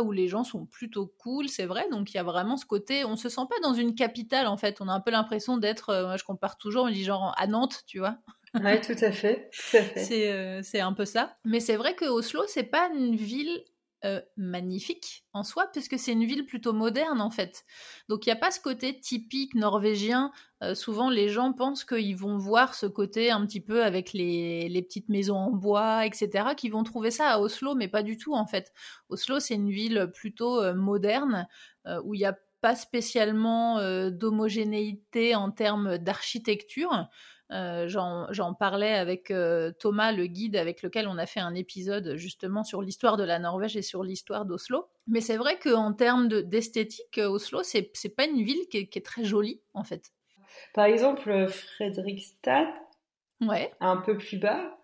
[0.03, 1.87] où les gens sont plutôt cool, c'est vrai.
[1.89, 4.57] Donc il y a vraiment ce côté, on se sent pas dans une capitale, en
[4.57, 4.81] fait.
[4.81, 7.47] On a un peu l'impression d'être, euh, moi je compare toujours, on dit genre à
[7.47, 8.17] Nantes, tu vois.
[8.53, 9.49] Oui, tout à fait.
[9.51, 9.93] fait.
[9.97, 11.37] c'est, euh, c'est un peu ça.
[11.43, 13.63] Mais c'est vrai que Oslo, c'est pas une ville
[14.05, 17.65] euh, magnifique en soi, puisque c'est une ville plutôt moderne en fait.
[18.07, 20.31] Donc il n'y a pas ce côté typique norvégien.
[20.61, 24.69] Euh, souvent les gens pensent qu'ils vont voir ce côté un petit peu avec les,
[24.87, 28.35] petites maisons en bois, etc., qu'ils vont trouver ça à Oslo, mais pas du tout
[28.35, 28.71] en fait.
[29.09, 31.47] Oslo c'est une ville plutôt euh, moderne,
[32.03, 33.79] où il n'y a pas spécialement
[34.09, 37.07] d'homogénéité en termes d'architecture.
[37.51, 42.15] Euh, j'en parlais avec euh, Thomas, le guide avec lequel on a fait un épisode
[42.15, 44.87] justement sur l'histoire de la Norvège et sur l'histoire d'Oslo.
[45.07, 49.61] Mais c'est vrai qu'en termes d'esthétique, Oslo, c'est pas une ville qui est, très jolie
[49.73, 50.11] en fait.
[50.73, 52.69] Par exemple, Fredrikstad,
[53.41, 53.71] ouais.
[53.79, 54.74] un peu plus bas,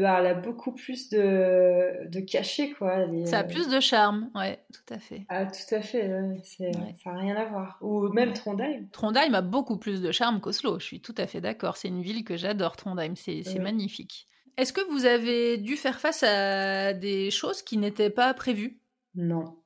[0.00, 3.06] ben, elle a beaucoup plus de, de cachet, quoi.
[3.24, 5.24] ça a euh, plus de charme, ouais, tout à fait.
[5.28, 6.10] Ah, tout à fait,
[6.44, 6.64] ça
[7.12, 7.78] n'a rien à voir.
[7.80, 8.88] Ou même Trondheim.
[8.92, 11.76] Trondheim a beaucoup plus de charme qu'Oslo, je suis tout à fait d'accord.
[11.76, 14.28] C'est une ville que j'adore, Trondheim, c'est magnifique.
[14.56, 18.78] Est-ce que vous avez dû faire face à des choses qui n'étaient pas prévues?
[19.14, 19.56] Non.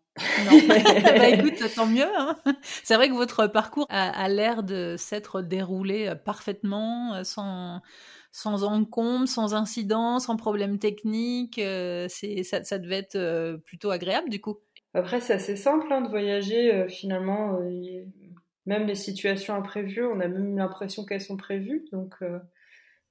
[0.45, 2.07] Non, bah écoute, tant mieux.
[2.16, 2.37] Hein.
[2.85, 7.81] C'est vrai que votre parcours a l'air de s'être déroulé euh, parfaitement, euh, sans,
[8.33, 11.59] sans encombre, sans incident, sans problème technique.
[11.59, 14.59] Euh, c'est ça, devait être euh, plutôt agréable du coup.
[14.95, 16.72] Après, c'est assez simple hein, de voyager.
[16.72, 17.59] Euh, finalement,
[18.66, 21.85] même les situations imprévues, on a même l'impression qu'elles sont prévues.
[21.93, 22.14] Donc,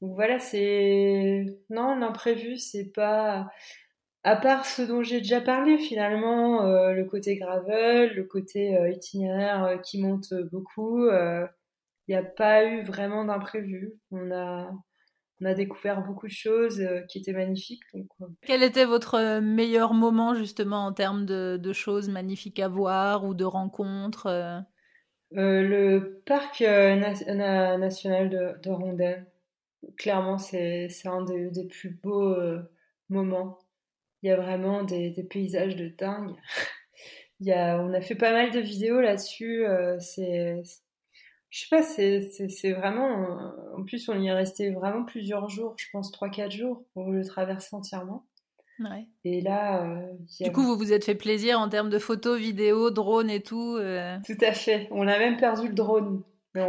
[0.02, 3.50] donc voilà, c'est non l'imprévu, c'est pas
[4.24, 10.02] à part ce dont j'ai déjà parlé finalement, le côté gravel, le côté itinéraire qui
[10.02, 11.08] monte beaucoup.
[11.08, 11.48] Il
[12.10, 13.94] n'y a pas eu vraiment d'imprévu.
[14.12, 14.72] On a
[15.42, 17.84] on a découvert beaucoup de choses euh, qui étaient magnifiques.
[17.94, 18.26] Donc, euh.
[18.42, 23.34] Quel était votre euh, meilleur moment justement en termes de, choses magnifiques à voir ou
[23.34, 24.28] de rencontres
[25.32, 29.16] Le parc national de, de
[29.98, 32.36] clairement, c'est un des, plus beaux
[33.10, 33.60] moments.
[34.24, 36.36] Il y a vraiment des, paysages de dingue.
[37.40, 39.64] Il y a, on a fait pas mal de vidéos là-dessus.
[40.00, 40.62] c'est
[41.50, 43.54] je sais pas, c'est vraiment.
[43.76, 47.26] En plus, on y est resté vraiment plusieurs jours, je pense 3-4 jours pour le
[47.26, 48.26] traverser entièrement.
[48.80, 49.08] Ouais.
[49.26, 49.84] Et là.
[49.84, 50.08] Euh,
[50.40, 53.76] du coup, vous vous êtes fait plaisir en termes de photos, vidéos, drones et tout
[53.78, 54.18] euh.
[54.26, 54.88] Tout à fait.
[54.92, 56.24] On a même perdu le drone.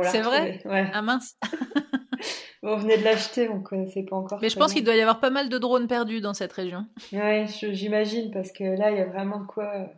[0.04, 0.90] C'est vrai ouais.
[0.92, 1.36] Ah mince
[2.62, 4.38] On venait de l'acheter, on connaissait pas encore.
[4.42, 6.86] Mais je pense qu'il doit y avoir pas mal de drones perdus dans cette région.
[7.12, 9.90] Ouais, j'imagine, parce que là, il y a vraiment de quoi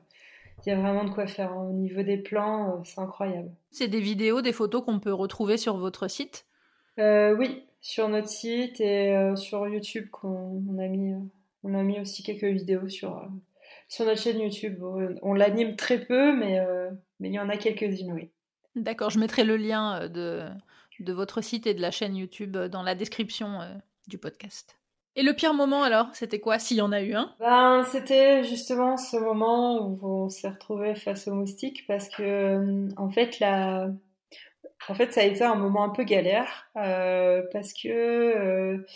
[0.65, 1.57] il y a vraiment de quoi faire.
[1.57, 3.51] Au niveau des plans, euh, c'est incroyable.
[3.71, 6.47] C'est des vidéos, des photos qu'on peut retrouver sur votre site?
[6.99, 11.15] Euh, Oui, sur notre site et euh, sur YouTube, qu'on a mis,
[11.65, 13.29] on a mis aussi quelques vidéos sur,
[13.89, 14.83] sur notre chaîne YouTube.
[15.23, 16.61] On l'anime très peu, mais,
[17.19, 18.31] mais il y en a quelques-unes, oui.
[18.75, 20.49] D'accord, je mettrai le lien de,
[21.01, 23.59] de votre site et de la chaîne YouTube dans la description
[24.07, 24.79] du podcast.
[25.15, 27.35] Et le pire moment alors, c'était quoi s'il y en a eu un?
[27.39, 32.89] Ben c'était justement ce moment où on s'est retrouvé face aux moustiques parce que euh,
[32.97, 33.91] en fait la
[34.89, 38.87] en fait ça a été un moment un peu galère euh, parce que euh,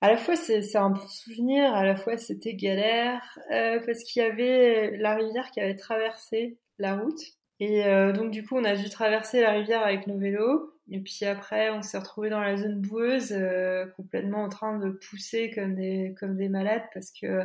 [0.00, 4.24] à la fois c'est un bon souvenir, à la fois c'était galère parce qu'il y
[4.24, 7.20] avait la rivière qui avait traversé la route.
[7.60, 7.82] Et
[8.14, 11.70] donc du coup on a dû traverser la rivière avec nos vélos et puis après,
[11.70, 16.14] on s'est retrouvé dans la zone boueuse, euh, complètement en train de pousser comme des
[16.18, 17.44] comme des malades parce que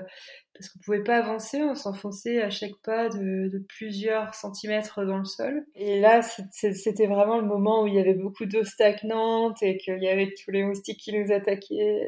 [0.53, 5.17] parce qu'on pouvait pas avancer, on s'enfonçait à chaque pas de, de, plusieurs centimètres dans
[5.17, 5.65] le sol.
[5.75, 10.01] Et là, c'était vraiment le moment où il y avait beaucoup d'eau stagnante et qu'il
[10.01, 12.07] y avait tous les moustiques qui nous attaquaient.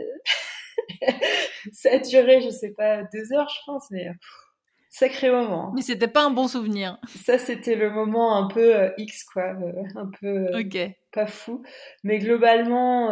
[1.73, 4.09] Ça a duré, je sais pas, deux heures, je pense, mais
[4.95, 5.73] sacré moment.
[5.75, 6.97] Mais c'était pas un bon souvenir.
[7.07, 11.63] Ça, c'était le moment un peu euh, X, quoi, euh, un peu euh, pas fou.
[12.03, 13.09] Mais globalement,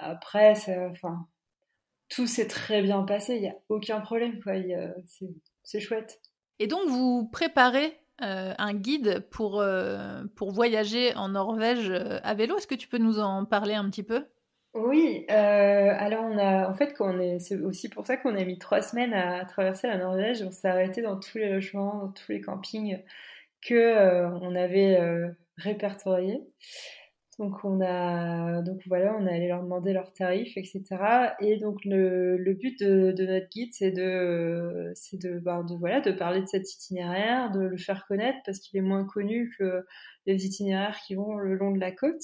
[0.00, 0.54] après,
[0.90, 1.26] enfin,
[2.08, 3.36] tout s'est très bien passé.
[3.36, 4.54] Il y a aucun problème, quoi.
[5.64, 6.20] C'est chouette.
[6.58, 9.64] Et donc, vous préparez un guide pour,
[10.36, 11.90] pour voyager en Norvège
[12.22, 12.56] à vélo.
[12.56, 14.26] Est-ce que tu peux nous en parler un petit peu?
[14.74, 18.58] Oui, euh, alors on a, en fait, est, c'est aussi pour ça qu'on a mis
[18.58, 20.42] trois semaines à traverser la Norvège.
[20.42, 22.98] On s'est arrêté dans tous les logements, dans tous les campings
[23.60, 26.40] que euh, on avait euh, répertoriés.
[27.38, 30.82] Donc on a, donc voilà, on est allé leur demander leurs tarifs, etc.
[31.40, 35.74] Et donc le, le but de, de, notre guide, c'est de, c'est de, ben, de,
[35.74, 39.54] voilà, de parler de cet itinéraire, de le faire connaître parce qu'il est moins connu
[39.58, 39.84] que
[40.26, 42.22] les itinéraires qui vont le long de la côte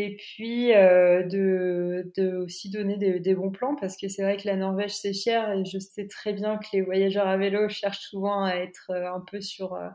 [0.00, 4.36] et puis euh, de, de, aussi donner des, des, bons plans parce que c'est vrai
[4.36, 7.68] que la Norvège c'est cher et je sais très bien que les voyageurs à vélo
[7.68, 9.88] cherchent souvent à être euh, un peu sur euh,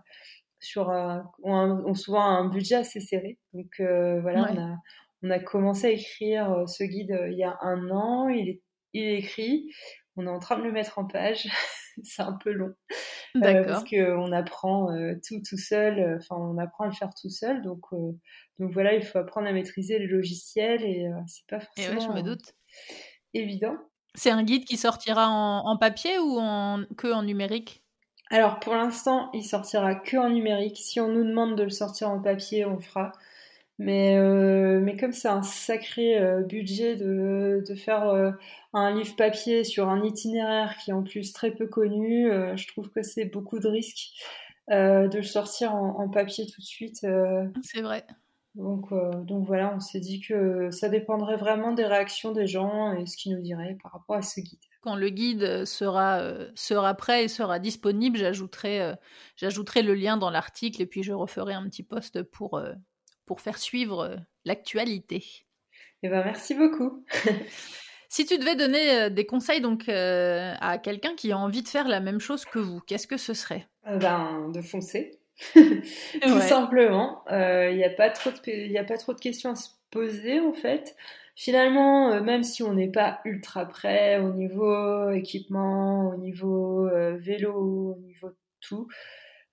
[0.60, 0.90] sur
[1.44, 3.38] ont, souvent un budget assez serré.
[3.54, 4.78] Donc voilà on a
[5.24, 8.28] on a commencé à écrire ce guide il y a un an.
[8.28, 8.62] Il est
[8.94, 9.70] il est écrit
[10.16, 11.48] on est en train de le mettre en page.
[12.04, 12.74] c'est un peu long.
[13.36, 13.66] D'accord.
[13.66, 14.88] parce qu'on apprend
[15.28, 17.62] tout tout seul, enfin on apprend à le faire tout seul.
[17.62, 17.82] Donc,
[18.60, 22.22] donc voilà, il faut apprendre à maîtriser les logiciels et c'est pas forcément je me
[22.22, 22.54] doute.
[23.34, 23.76] évident.
[24.16, 27.84] C'est un guide qui sortira en, papier ou en, que en numérique?
[28.30, 30.78] Alors pour l'instant, il sortira que en numérique.
[30.78, 33.12] Si on nous demande de le sortir en papier, on fera.
[33.80, 38.32] Mais, euh, mais comme c'est un sacré euh, budget de, de faire euh,
[38.74, 42.90] un livre papier sur un itinéraire qui est en plus très peu connu, je trouve
[42.90, 44.14] que c'est beaucoup de risques
[44.70, 47.06] de le sortir en, en, papier tout de suite.
[47.62, 48.06] c'est vrai.
[48.56, 48.94] Donc,
[49.26, 53.18] donc voilà, on s'est dit que ça dépendrait vraiment des réactions des gens et ce
[53.18, 54.60] qu'ils nous diraient par rapport à ce guide.
[54.82, 56.22] Quand le guide sera,
[56.56, 58.94] sera prêt et sera disponible, j'ajouterai,
[59.38, 62.62] j'ajouterai le lien dans l'article et puis je referai un petit post pour,
[63.26, 65.24] pour faire suivre l'actualité.
[66.04, 67.06] Eh ben, merci beaucoup.
[68.10, 72.00] si tu devais donner des conseils donc à quelqu'un qui a envie de faire la
[72.00, 73.68] même chose que vous, qu'est-ce que ce serait?
[73.86, 75.20] Ben de foncer.
[76.22, 77.24] Tout simplement.
[77.30, 80.40] Il euh, n'y a, pas trop de, a pas trop de questions à se poser
[80.40, 80.96] en fait.
[81.36, 87.18] Finalement, euh, même si on n'est pas ultra prêt au niveau équipement, au niveau euh,
[87.18, 88.30] vélo, au niveau
[88.62, 88.88] tout,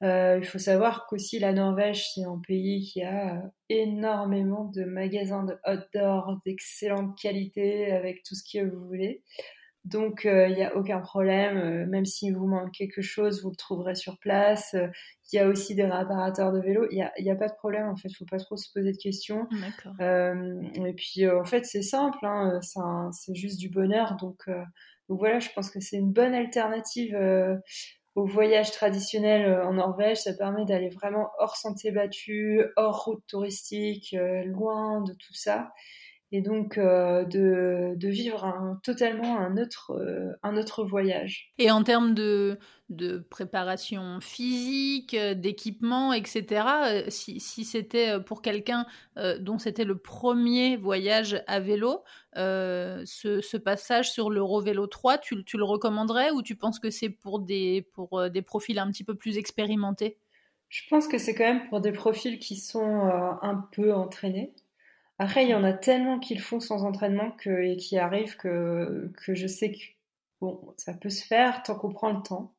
[0.03, 5.57] il faut savoir qu'aussi la Norvège, c'est un pays qui a énormément de magasins de
[5.68, 9.22] outdoor d'excellente qualité avec tout ce que vous voulez.
[9.84, 11.86] Donc, il n'y a aucun problème.
[11.86, 14.76] même s'il vous manque quelque chose, vous le trouverez sur place.
[15.32, 16.86] Il y a aussi des réparateurs de vélos.
[16.90, 18.09] Il n'y a, y a, pas de problème, en fait.
[18.09, 19.46] Il ne faut pas trop se poser de questions.
[20.01, 22.18] Euh, et puis, euh, en fait, c'est simple.
[22.22, 22.61] Hein,
[23.12, 24.16] c'est juste du bonheur.
[24.16, 24.62] Donc, euh,
[25.09, 27.16] donc, voilà, je pense que c'est une bonne alternative
[28.14, 30.18] au voyage traditionnel en Norvège.
[30.18, 35.72] Ça permet d'aller vraiment hors sentier battu, hors route touristique, loin de tout ça
[36.33, 41.53] et donc euh, de, de, vivre un, totalement un autre, euh, un autre voyage.
[41.59, 42.59] Et en termes de,
[42.89, 48.87] de préparation physique, d'équipement, etc., euh, si, si c'était pour quelqu'un
[49.41, 52.05] dont c'était le premier voyage à vélo,
[52.37, 53.05] ce,
[53.43, 57.41] ce, passage sur l'Eurovélo 3, tu, tu, le recommanderais ou tu penses que c'est pour
[57.41, 60.16] des, pour des profils un petit peu plus expérimentés?
[60.68, 63.11] Je pense que c'est quand même pour des profils qui sont
[63.43, 64.55] un peu entraînés.
[65.21, 68.39] Après, il y en a tellement qui le font sans entraînement que, et qui arrivent
[68.39, 69.79] que, que je sais que
[70.41, 72.55] bon, ça peut se faire tant qu'on prend le temps.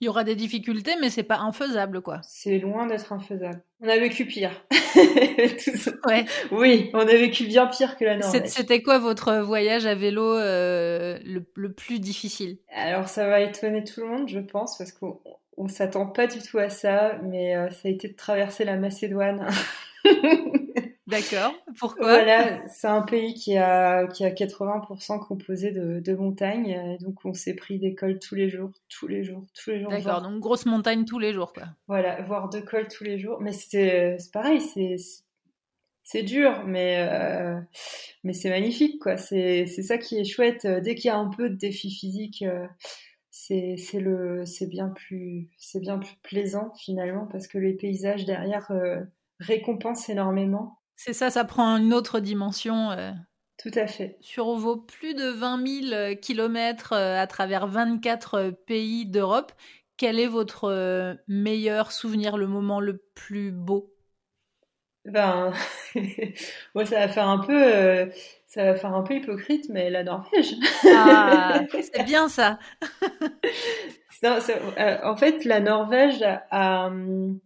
[0.00, 2.20] Il y aura des difficultés, mais c'est pas infaisable, quoi.
[2.22, 3.62] C'est loin d'être infaisable.
[3.82, 4.64] On a vécu pire.
[6.06, 6.24] ouais.
[6.50, 8.48] Oui, on a vécu bien pire que la Norvège.
[8.48, 12.56] C'était quoi votre voyage à vélo euh, le, le, plus difficile?
[12.72, 15.20] Alors, ça va étonner tout le monde, je pense, parce qu'on
[15.58, 18.76] on, s'attend pas du tout à ça, mais euh, ça a été de traverser la
[18.76, 19.46] Macédoine.
[21.08, 21.54] D'accord.
[21.78, 22.12] Pourquoi?
[22.12, 26.98] Voilà, c'est un pays qui a, qui a 80% composé de, de montagnes.
[27.00, 29.90] Donc, on s'est pris des cols tous les jours, tous les jours, tous les jours.
[29.90, 31.64] D'accord, donc grosse montagne tous les jours, quoi.
[31.86, 33.40] Voilà, voire deux cols tous les jours.
[33.40, 34.96] Mais c'est pareil, c'est
[36.04, 37.60] c'est dur, mais euh,
[38.24, 39.16] mais c'est magnifique, quoi.
[39.18, 40.66] C'est ça qui est chouette.
[40.66, 42.66] Dès qu'il y a un peu de défi physique, euh,
[43.30, 48.70] c'est le c'est bien plus c'est bien plus plaisant finalement parce que les paysages derrière
[48.70, 49.00] euh,
[49.38, 50.77] récompensent énormément.
[51.00, 52.90] C'est ça, ça prend une autre dimension.
[52.90, 53.12] Euh,
[53.56, 54.18] Tout à fait.
[54.20, 59.52] Sur vos plus de 20 000 kilomètres euh, à travers 24 euh, pays d'Europe,
[59.96, 63.94] quel est votre meilleur souvenir, le moment le plus beau?
[65.04, 65.52] Ben,
[66.74, 68.10] moi, ça va faire un peu,
[68.46, 70.54] ça va faire un peu hypocrite, mais la Norvège.
[70.84, 72.58] Ah, c'est bien ça.
[74.22, 77.40] en fait, la Norvège a, hum,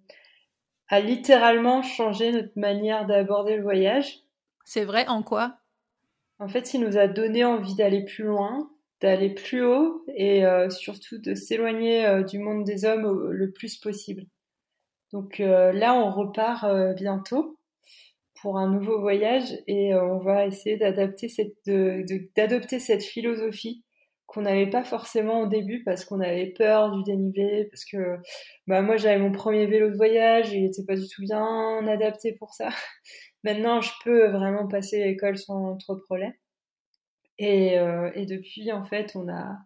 [0.93, 4.18] a littéralement changé notre manière d'aborder le voyage.
[4.66, 5.57] C'est vrai, en quoi?
[6.38, 8.70] En fait, il nous a donné envie d'aller plus loin,
[9.01, 13.78] d'aller plus haut et euh, surtout de s'éloigner euh, du monde des hommes le plus
[13.78, 14.26] possible.
[15.14, 17.57] Donc euh, là, on repart bientôt
[18.43, 21.57] pour un nouveau voyage et on va essayer d'adapter cette,
[22.36, 23.82] d'adopter cette philosophie
[24.33, 28.16] qu'on n'avait pas forcément au début parce qu'on avait peur du dénivelé, parce que
[28.66, 31.87] bah, moi j'avais mon premier vélo de voyage et il n'était pas du tout bien
[31.87, 32.68] adapté pour ça.
[33.45, 36.33] Maintenant je peux vraiment passer l'école sans trop de problèmes.
[37.39, 39.59] Et, euh, et, depuis en fait on a,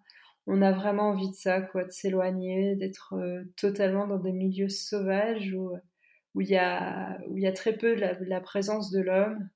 [0.47, 4.69] on a vraiment envie de ça, quoi, de s'éloigner, d'être euh, totalement dans des milieux
[4.69, 9.01] sauvages où, il y a, où il y a très peu la, la présence de
[9.01, 9.49] l'homme.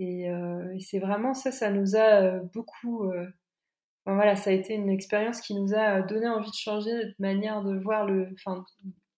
[0.00, 3.10] Euh, et c'est vraiment ça, ça nous a beaucoup
[4.14, 7.62] voilà, ça a été une expérience qui nous a donné envie de changer notre manière
[7.62, 8.64] de voir le, enfin,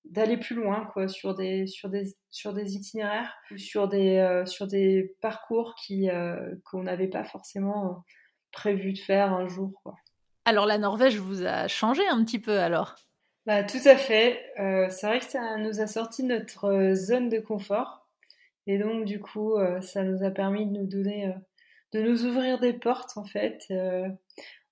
[0.04, 4.66] d'aller plus loin, quoi, sur des, sur des, sur des itinéraires, sur des, euh, sur
[4.66, 8.04] des parcours qui, euh, qu'on n'avait pas forcément
[8.50, 9.96] prévu de faire un jour, quoi.
[10.48, 12.94] Alors la Norvège vous a changé un petit peu alors?
[13.44, 14.40] Bah, Tout à fait.
[14.58, 18.08] Euh, c'est vrai que ça nous a sorti de notre euh, zone de confort.
[18.66, 21.34] Et donc du coup, euh, ça nous a permis de nous donner,
[21.92, 23.66] de nous ouvrir des portes en fait.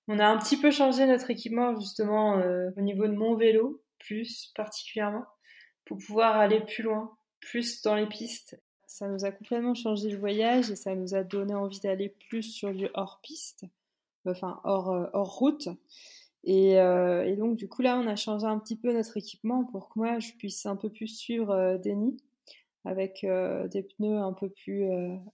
[0.07, 2.41] On a un petit peu changé notre équipement justement
[2.77, 5.25] au niveau de mon vélo, plus particulièrement,
[5.85, 8.59] pour pouvoir aller plus loin, plus dans les pistes.
[8.85, 12.43] Ça nous a complètement changé le voyage et ça nous a donné envie d'aller plus
[12.43, 13.65] sur du hors piste
[14.29, 15.67] enfin hors, euh, hors route.
[16.47, 19.89] Euh, et, donc, du coup, là, on a changé un petit peu notre équipement pour
[19.89, 22.17] que moi, je puisse un peu plus suivre euh, Denis
[22.85, 23.25] avec
[23.69, 24.89] des pneus un peu plus,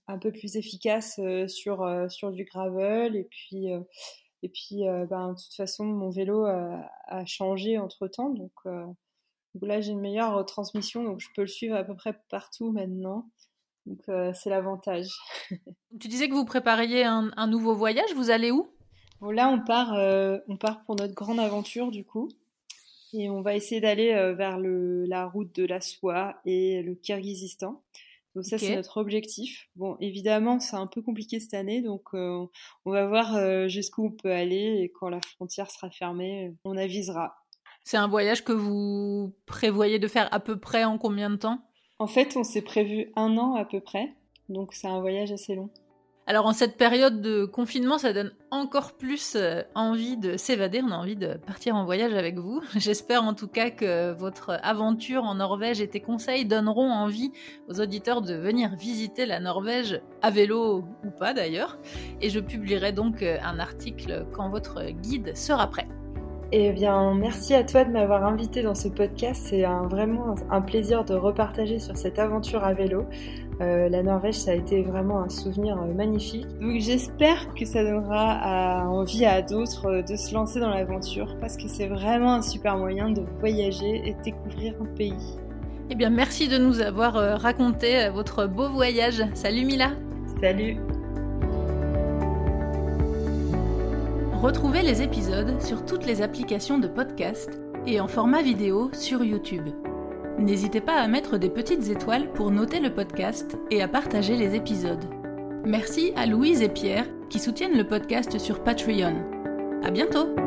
[0.08, 3.14] un peu plus efficaces sur, sur du gravel.
[3.14, 3.68] Et puis,
[4.44, 8.30] et puis ben, de toute façon, mon vélo a, changé entre temps.
[8.30, 8.52] Donc,
[9.62, 13.28] là, j'ai une meilleure transmission, donc je peux le suivre à peu près partout maintenant.
[13.86, 14.02] Donc,
[14.34, 15.08] c'est l'avantage.
[16.00, 18.12] tu disais que vous prépariez un nouveau voyage.
[18.14, 18.68] Vous allez où?
[19.32, 22.28] Là, on part, euh, on part pour notre grande aventure du coup.
[23.12, 26.94] Et on va essayer d'aller euh, vers le, la route de la soie et le
[26.94, 27.80] Kirghizistan.
[28.34, 29.68] Donc ça, c'est notre objectif.
[29.76, 32.44] Bon, évidemment, c'est un peu compliqué cette année, donc euh,
[32.84, 37.36] on va voir jusqu'où on peut aller et quand la frontière sera fermée, on avisera.
[37.84, 41.60] C'est un voyage que vous prévoyez de faire à peu près en combien de temps?
[41.98, 44.14] En fait, on s'est prévu un an à peu près,
[44.48, 45.70] donc c'est un voyage assez long.
[46.26, 50.90] Alors en cette période de confinement, ça donne encore plus euh, envie de s'évader, on
[50.90, 52.62] a envie de partir en voyage avec vous.
[52.76, 57.30] J'espère en tout cas que votre aventure en Norvège et tes conseils donneront envie
[57.68, 61.78] aux auditeurs de venir visiter la Norvège à vélo ou pas d'ailleurs.
[62.22, 65.88] Et je publierai donc euh, un article quand votre guide sera prêt.
[66.52, 69.46] Eh bien, merci à toi de m'avoir invité dans ce podcast.
[69.48, 73.06] C'est vraiment un plaisir de repartager sur cette aventure à vélo.
[73.60, 76.46] Euh, la Norvège, ça a été vraiment un souvenir euh, magnifique.
[76.60, 81.56] Donc j'espère que ça donnera envie à d'autres euh, de se lancer dans l'aventure parce
[81.56, 85.38] que c'est vraiment un super moyen de voyager et de découvrir un pays.
[85.90, 89.22] Eh bien, merci de nous avoir raconté votre beau voyage.
[89.34, 89.90] Salut Mila.
[90.40, 90.78] Salut.
[94.40, 97.50] Retrouvez les épisodes sur toutes les applications de podcast
[97.86, 99.68] et en format vidéo sur YouTube.
[100.38, 104.54] N'hésitez pas à mettre des petites étoiles pour noter le podcast et à partager les
[104.54, 105.04] épisodes.
[105.64, 109.16] Merci à Louise et Pierre qui soutiennent le podcast sur Patreon.
[109.82, 110.43] À bientôt!